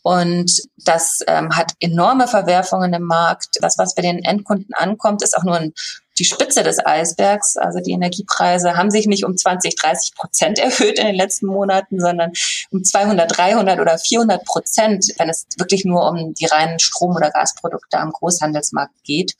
und 0.03 0.51
das 0.77 1.19
ähm, 1.27 1.55
hat 1.55 1.73
enorme 1.79 2.27
Verwerfungen 2.27 2.93
im 2.93 3.03
Markt. 3.03 3.57
Das, 3.61 3.77
was 3.77 3.93
bei 3.93 4.01
den 4.01 4.23
Endkunden 4.23 4.73
ankommt, 4.73 5.23
ist 5.23 5.37
auch 5.37 5.43
nur 5.43 5.55
ein, 5.55 5.73
die 6.17 6.25
Spitze 6.25 6.63
des 6.63 6.83
Eisbergs. 6.83 7.55
Also 7.55 7.79
die 7.79 7.91
Energiepreise 7.91 8.75
haben 8.75 8.89
sich 8.89 9.05
nicht 9.05 9.25
um 9.25 9.37
20, 9.37 9.75
30 9.75 10.15
Prozent 10.15 10.59
erhöht 10.59 10.97
in 10.97 11.05
den 11.05 11.15
letzten 11.15 11.45
Monaten, 11.45 11.99
sondern 11.99 12.31
um 12.71 12.83
200, 12.83 13.37
300 13.37 13.79
oder 13.79 13.97
400 13.97 14.43
Prozent, 14.43 15.05
wenn 15.17 15.29
es 15.29 15.45
wirklich 15.57 15.85
nur 15.85 16.09
um 16.09 16.33
die 16.33 16.45
reinen 16.45 16.79
Strom- 16.79 17.15
oder 17.15 17.29
Gasprodukte 17.29 17.99
am 17.99 18.11
Großhandelsmarkt 18.11 19.03
geht. 19.03 19.35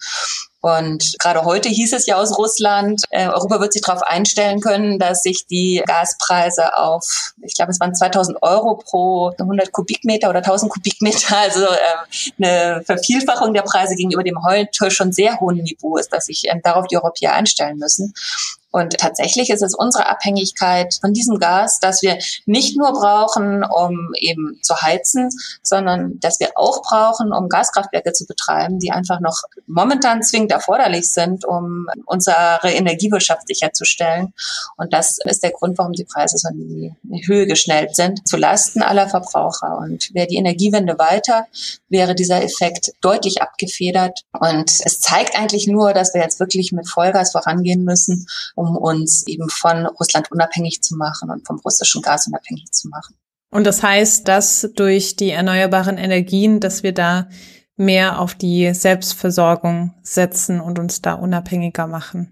Und 0.61 1.15
gerade 1.17 1.43
heute 1.43 1.69
hieß 1.69 1.93
es 1.93 2.05
ja 2.05 2.17
aus 2.17 2.37
Russland, 2.37 3.03
äh, 3.09 3.27
Europa 3.27 3.59
wird 3.59 3.73
sich 3.73 3.81
darauf 3.81 4.03
einstellen 4.03 4.59
können, 4.61 4.99
dass 4.99 5.23
sich 5.23 5.47
die 5.47 5.81
Gaspreise 5.87 6.77
auf, 6.77 7.33
ich 7.41 7.55
glaube, 7.55 7.71
es 7.71 7.79
waren 7.79 7.95
2000 7.95 8.43
Euro 8.43 8.75
pro 8.75 9.31
100 9.39 9.71
Kubikmeter 9.71 10.29
oder 10.29 10.39
1000 10.39 10.71
Kubikmeter, 10.71 11.35
also 11.41 11.65
äh, 11.65 12.37
eine 12.37 12.83
Vervielfachung 12.85 13.55
der 13.55 13.63
Preise 13.63 13.95
gegenüber 13.95 14.23
dem 14.23 14.43
heute 14.43 14.91
schon 14.91 15.11
sehr 15.11 15.39
hohen 15.39 15.57
Niveau 15.57 15.97
ist, 15.97 16.13
dass 16.13 16.27
sich 16.27 16.47
äh, 16.47 16.59
darauf 16.63 16.85
die 16.85 16.97
Europäer 16.97 17.33
einstellen 17.33 17.77
müssen. 17.77 18.13
Und 18.71 18.97
tatsächlich 18.97 19.49
ist 19.49 19.61
es 19.61 19.75
unsere 19.75 20.07
Abhängigkeit 20.07 20.97
von 21.01 21.13
diesem 21.13 21.39
Gas, 21.39 21.79
dass 21.79 22.01
wir 22.01 22.17
nicht 22.45 22.77
nur 22.77 22.93
brauchen, 22.93 23.63
um 23.63 24.13
eben 24.17 24.59
zu 24.61 24.81
heizen, 24.81 25.29
sondern 25.61 26.19
dass 26.19 26.39
wir 26.39 26.51
auch 26.55 26.81
brauchen, 26.81 27.33
um 27.33 27.49
Gaskraftwerke 27.49 28.13
zu 28.13 28.25
betreiben, 28.25 28.79
die 28.79 28.91
einfach 28.91 29.19
noch 29.19 29.41
momentan 29.67 30.23
zwingend 30.23 30.51
erforderlich 30.51 31.09
sind, 31.09 31.45
um 31.45 31.87
unsere 32.05 32.59
Energiewirtschaft 32.63 33.47
sicherzustellen. 33.47 34.33
Und 34.77 34.93
das 34.93 35.17
ist 35.25 35.43
der 35.43 35.51
Grund, 35.51 35.77
warum 35.77 35.93
die 35.93 36.05
Preise 36.05 36.37
so 36.37 36.49
in 36.49 36.95
die 37.03 37.27
Höhe 37.27 37.47
geschnellt 37.47 37.95
sind, 37.95 38.27
zu 38.27 38.37
Lasten 38.37 38.81
aller 38.81 39.09
Verbraucher. 39.09 39.77
Und 39.79 40.13
wäre 40.13 40.27
die 40.27 40.37
Energiewende 40.37 40.97
weiter, 40.97 41.47
wäre 41.89 42.15
dieser 42.15 42.43
Effekt 42.43 42.93
deutlich 43.01 43.41
abgefedert. 43.41 44.21
Und 44.39 44.71
es 44.83 44.99
zeigt 44.99 45.37
eigentlich 45.37 45.67
nur, 45.67 45.93
dass 45.93 46.13
wir 46.13 46.21
jetzt 46.21 46.39
wirklich 46.39 46.71
mit 46.71 46.87
Vollgas 46.87 47.33
vorangehen 47.33 47.83
müssen, 47.83 48.27
um 48.61 48.77
uns 48.77 49.25
eben 49.27 49.49
von 49.49 49.87
Russland 49.87 50.31
unabhängig 50.31 50.81
zu 50.81 50.95
machen 50.95 51.29
und 51.29 51.45
vom 51.45 51.59
russischen 51.59 52.01
Gas 52.01 52.27
unabhängig 52.27 52.71
zu 52.71 52.89
machen. 52.89 53.15
Und 53.49 53.65
das 53.65 53.83
heißt, 53.83 54.27
dass 54.27 54.69
durch 54.75 55.15
die 55.17 55.31
erneuerbaren 55.31 55.97
Energien, 55.97 56.59
dass 56.59 56.83
wir 56.83 56.93
da 56.93 57.27
mehr 57.75 58.19
auf 58.19 58.35
die 58.35 58.73
Selbstversorgung 58.73 59.93
setzen 60.03 60.61
und 60.61 60.79
uns 60.79 61.01
da 61.01 61.13
unabhängiger 61.13 61.87
machen. 61.87 62.31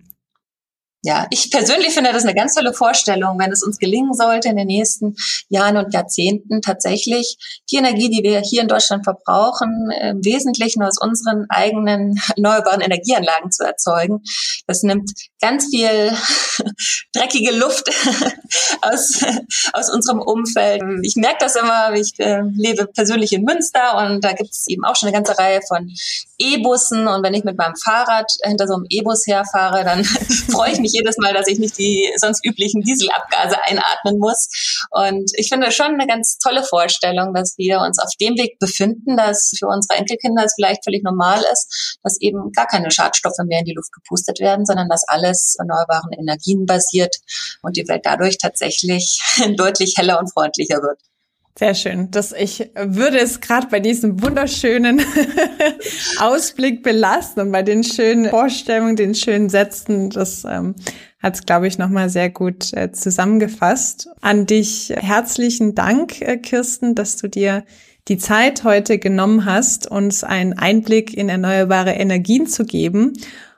Ja, 1.02 1.28
ich 1.30 1.50
persönlich 1.50 1.94
finde 1.94 2.12
das 2.12 2.26
eine 2.26 2.36
ganz 2.36 2.56
tolle 2.56 2.74
Vorstellung, 2.74 3.40
wenn 3.40 3.54
es 3.54 3.64
uns 3.64 3.78
gelingen 3.78 4.14
sollte, 4.14 4.50
in 4.50 4.58
den 4.58 4.68
nächsten 4.68 5.16
Jahren 5.48 5.78
und 5.78 5.94
Jahrzehnten 5.94 6.62
tatsächlich 6.62 7.38
die 7.72 7.78
Energie, 7.78 8.10
die 8.10 8.22
wir 8.22 8.42
hier 8.42 8.62
in 8.62 8.68
Deutschland 8.68 9.06
verbrauchen, 9.06 9.90
im 10.02 10.26
Wesentlichen 10.26 10.84
aus 10.84 10.98
unseren 11.00 11.46
eigenen 11.48 12.20
erneuerbaren 12.36 12.82
Energieanlagen 12.82 13.50
zu 13.50 13.64
erzeugen. 13.64 14.22
Das 14.68 14.84
nimmt 14.84 15.10
ganz 15.40 15.68
viel 15.74 16.12
dreckige 17.14 17.52
Luft 17.52 17.90
aus, 18.82 19.24
aus 19.72 19.90
unserem 19.90 20.20
Umfeld. 20.20 20.84
Ich 21.04 21.16
merke 21.16 21.38
das 21.40 21.56
immer, 21.56 21.94
ich 21.94 22.12
äh, 22.18 22.42
lebe 22.54 22.88
persönlich 22.88 23.32
in 23.32 23.44
Münster 23.44 24.06
und 24.06 24.22
da 24.22 24.34
gibt 24.34 24.52
es 24.52 24.68
eben 24.68 24.84
auch 24.84 24.98
schon 24.98 25.08
eine 25.08 25.16
ganze 25.16 25.38
Reihe 25.40 25.62
von 25.66 25.90
E-Bussen 26.39 27.08
und 27.08 27.23
wenn 27.23 27.34
ich 27.34 27.43
mit 27.43 27.58
meinem 27.58 27.75
Fahrrad 27.75 28.32
hinter 28.43 28.67
so 28.67 28.75
einem 28.75 28.86
E-Bus 28.89 29.28
herfahre, 29.28 29.84
dann 29.84 30.04
freue 30.52 30.71
ich 30.71 30.80
mich 30.80 30.93
jedes 30.93 31.17
Mal, 31.17 31.34
dass 31.34 31.47
ich 31.47 31.60
nicht 31.60 31.78
die 31.78 32.10
sonst 32.17 32.45
üblichen 32.45 32.82
Dieselabgase 32.82 33.58
einatmen 33.63 34.17
muss. 34.19 34.88
Und 34.91 35.32
ich 35.36 35.49
finde 35.49 35.71
schon 35.71 35.93
eine 35.93 36.08
ganz 36.08 36.38
tolle 36.38 36.63
Vorstellung, 36.63 37.34
dass 37.34 37.58
wir 37.58 37.80
uns 37.80 37.99
auf 37.99 38.10
dem 38.19 38.38
Weg 38.38 38.58
befinden, 38.60 39.17
dass 39.17 39.52
für 39.58 39.67
unsere 39.67 39.99
Enkelkinder 39.99 40.45
es 40.45 40.54
vielleicht 40.56 40.84
völlig 40.84 41.04
normal 41.04 41.41
ist, 41.52 41.97
dass 42.04 42.19
eben 42.21 42.52
gar 42.54 42.67
keine 42.67 42.91
Schadstoffe 42.91 43.38
mehr 43.45 43.60
in 43.60 43.65
die 43.65 43.75
Luft 43.75 43.91
gepustet 43.91 44.39
werden, 44.39 44.65
sondern 44.65 44.89
dass 44.89 45.08
alles 45.08 45.56
erneuerbaren 45.60 46.12
Energien 46.13 46.65
basiert 46.65 47.17
und 47.62 47.75
die 47.75 47.88
Welt 47.88 48.02
dadurch 48.06 48.38
tatsächlich 48.38 49.21
deutlich 49.58 49.95
heller 49.97 50.19
und 50.19 50.32
freundlicher 50.32 50.82
wird. 50.82 50.99
Sehr 51.58 51.76
schön. 51.76 52.10
Das, 52.12 52.32
ich 52.32 52.70
würde 52.76 53.20
es 53.20 53.42
gerade 53.42 53.68
bei 53.68 53.82
diesem 53.82 54.22
wunderschönen 54.22 55.02
Ausblick 56.20 56.84
belassen 56.84 57.42
und 57.42 57.52
bei 57.52 57.64
den 57.64 57.84
schönen 57.84 58.30
Vorstellungen, 58.30 58.96
den 58.96 59.14
schönen 59.14 59.50
Sätzen. 59.50 60.10
Das 60.10 60.46
ähm, 60.46 60.76
hat 61.22 61.36
es, 61.36 61.46
glaube 61.46 61.68
ich, 61.68 61.78
nochmal 61.78 62.10
sehr 62.10 62.30
gut 62.30 62.72
äh, 62.74 62.92
zusammengefasst. 62.94 64.08
An 64.22 64.46
dich 64.46 64.94
herzlichen 64.96 65.76
Dank, 65.76 66.22
äh, 66.22 66.38
Kirsten, 66.38 66.96
dass 66.96 67.18
du 67.18 67.28
dir 67.28 67.66
die 68.08 68.18
Zeit 68.18 68.64
heute 68.64 68.98
genommen 68.98 69.46
hast, 69.46 69.86
uns 69.86 70.24
einen 70.24 70.54
Einblick 70.54 71.16
in 71.16 71.30
erneuerbare 71.30 71.92
Energien 71.92 72.48
zu 72.48 72.66
geben 72.66 73.14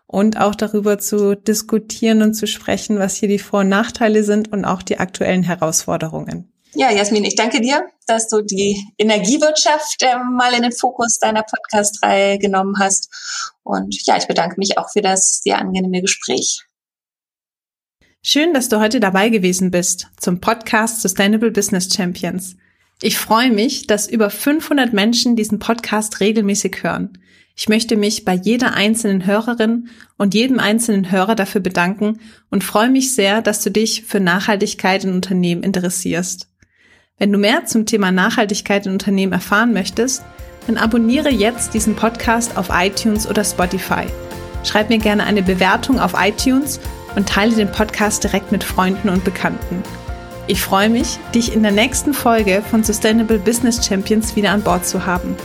und 0.08 0.39
auch 0.39 0.56
darüber 0.56 0.97
zu 0.97 1.36
diskutieren 1.36 2.21
und 2.21 2.34
zu 2.34 2.47
sprechen, 2.47 2.99
was 2.99 3.15
hier 3.15 3.30
die 3.30 3.39
Vor- 3.39 3.62
und 3.62 3.69
Nachteile 3.69 4.23
sind 4.23 4.51
und 4.51 4.65
auch 4.65 4.82
die 4.82 4.99
aktuellen 4.99 5.43
Herausforderungen. 5.43 6.51
Ja, 6.73 6.89
Jasmin, 6.89 7.25
ich 7.25 7.36
danke 7.36 7.60
dir, 7.60 7.86
dass 8.07 8.29
du 8.29 8.41
die 8.41 8.81
Energiewirtschaft 8.97 10.01
äh, 10.03 10.17
mal 10.17 10.53
in 10.53 10.62
den 10.62 10.71
Fokus 10.71 11.19
deiner 11.19 11.43
Podcast-Reihe 11.43 12.38
genommen 12.38 12.75
hast. 12.79 13.10
Und 13.63 13.95
ja, 14.05 14.17
ich 14.17 14.27
bedanke 14.27 14.55
mich 14.57 14.77
auch 14.77 14.89
für 14.89 15.01
das 15.01 15.41
sehr 15.43 15.60
angenehme 15.60 16.01
Gespräch. 16.01 16.63
Schön, 18.23 18.53
dass 18.53 18.69
du 18.69 18.79
heute 18.79 18.99
dabei 18.99 19.29
gewesen 19.29 19.71
bist 19.71 20.07
zum 20.17 20.39
Podcast 20.39 21.01
Sustainable 21.01 21.51
Business 21.51 21.93
Champions. 21.93 22.55
Ich 23.01 23.17
freue 23.17 23.51
mich, 23.51 23.88
dass 23.88 24.07
über 24.07 24.29
500 24.29 24.93
Menschen 24.93 25.36
diesen 25.36 25.60
Podcast 25.60 26.19
regelmäßig 26.19 26.84
hören. 26.84 27.17
Ich 27.55 27.67
möchte 27.67 27.97
mich 27.97 28.23
bei 28.23 28.34
jeder 28.34 28.75
einzelnen 28.75 29.25
Hörerin 29.25 29.89
und 30.17 30.34
jedem 30.34 30.60
einzelnen 30.60 31.12
Hörer 31.12 31.36
dafür 31.36 31.62
bedanken 31.62 32.19
und 32.49 32.63
freue 32.63 32.89
mich 32.89 33.13
sehr, 33.13 33.41
dass 33.41 33.62
du 33.62 33.71
dich 33.71 34.03
für 34.03 34.19
Nachhaltigkeit 34.19 35.03
in 35.03 35.13
Unternehmen 35.13 35.63
interessierst. 35.63 36.50
Wenn 37.21 37.31
du 37.31 37.38
mehr 37.38 37.65
zum 37.65 37.86
Thema 37.86 38.12
Nachhaltigkeit 38.12 38.88
in 38.88 38.93
Unternehmen 38.93 39.31
erfahren 39.31 39.73
möchtest, 39.73 40.23
dann 40.65 40.77
abonniere 40.77 41.29
jetzt 41.29 41.75
diesen 41.75 41.95
Podcast 41.95 42.57
auf 42.57 42.69
iTunes 42.73 43.27
oder 43.29 43.43
Spotify. 43.43 44.07
Schreib 44.63 44.89
mir 44.89 44.97
gerne 44.97 45.23
eine 45.25 45.43
Bewertung 45.43 45.99
auf 45.99 46.15
iTunes 46.17 46.79
und 47.15 47.29
teile 47.29 47.55
den 47.55 47.71
Podcast 47.71 48.23
direkt 48.23 48.51
mit 48.51 48.63
Freunden 48.63 49.07
und 49.07 49.23
Bekannten. 49.23 49.84
Ich 50.47 50.62
freue 50.62 50.89
mich, 50.89 51.19
dich 51.36 51.53
in 51.53 51.62
der 51.62 51.73
nächsten 51.73 52.15
Folge 52.15 52.63
von 52.67 52.84
Sustainable 52.84 53.38
Business 53.38 53.86
Champions 53.86 54.36
wieder 54.36 54.49
an 54.49 54.63
Bord 54.63 54.88
zu 54.88 55.05
haben. 55.05 55.36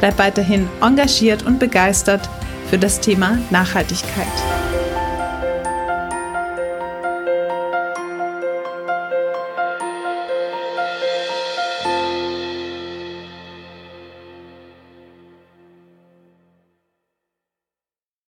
Bleib 0.00 0.18
weiterhin 0.18 0.68
engagiert 0.82 1.42
und 1.42 1.58
begeistert 1.58 2.28
für 2.68 2.76
das 2.76 3.00
Thema 3.00 3.38
Nachhaltigkeit. 3.48 4.73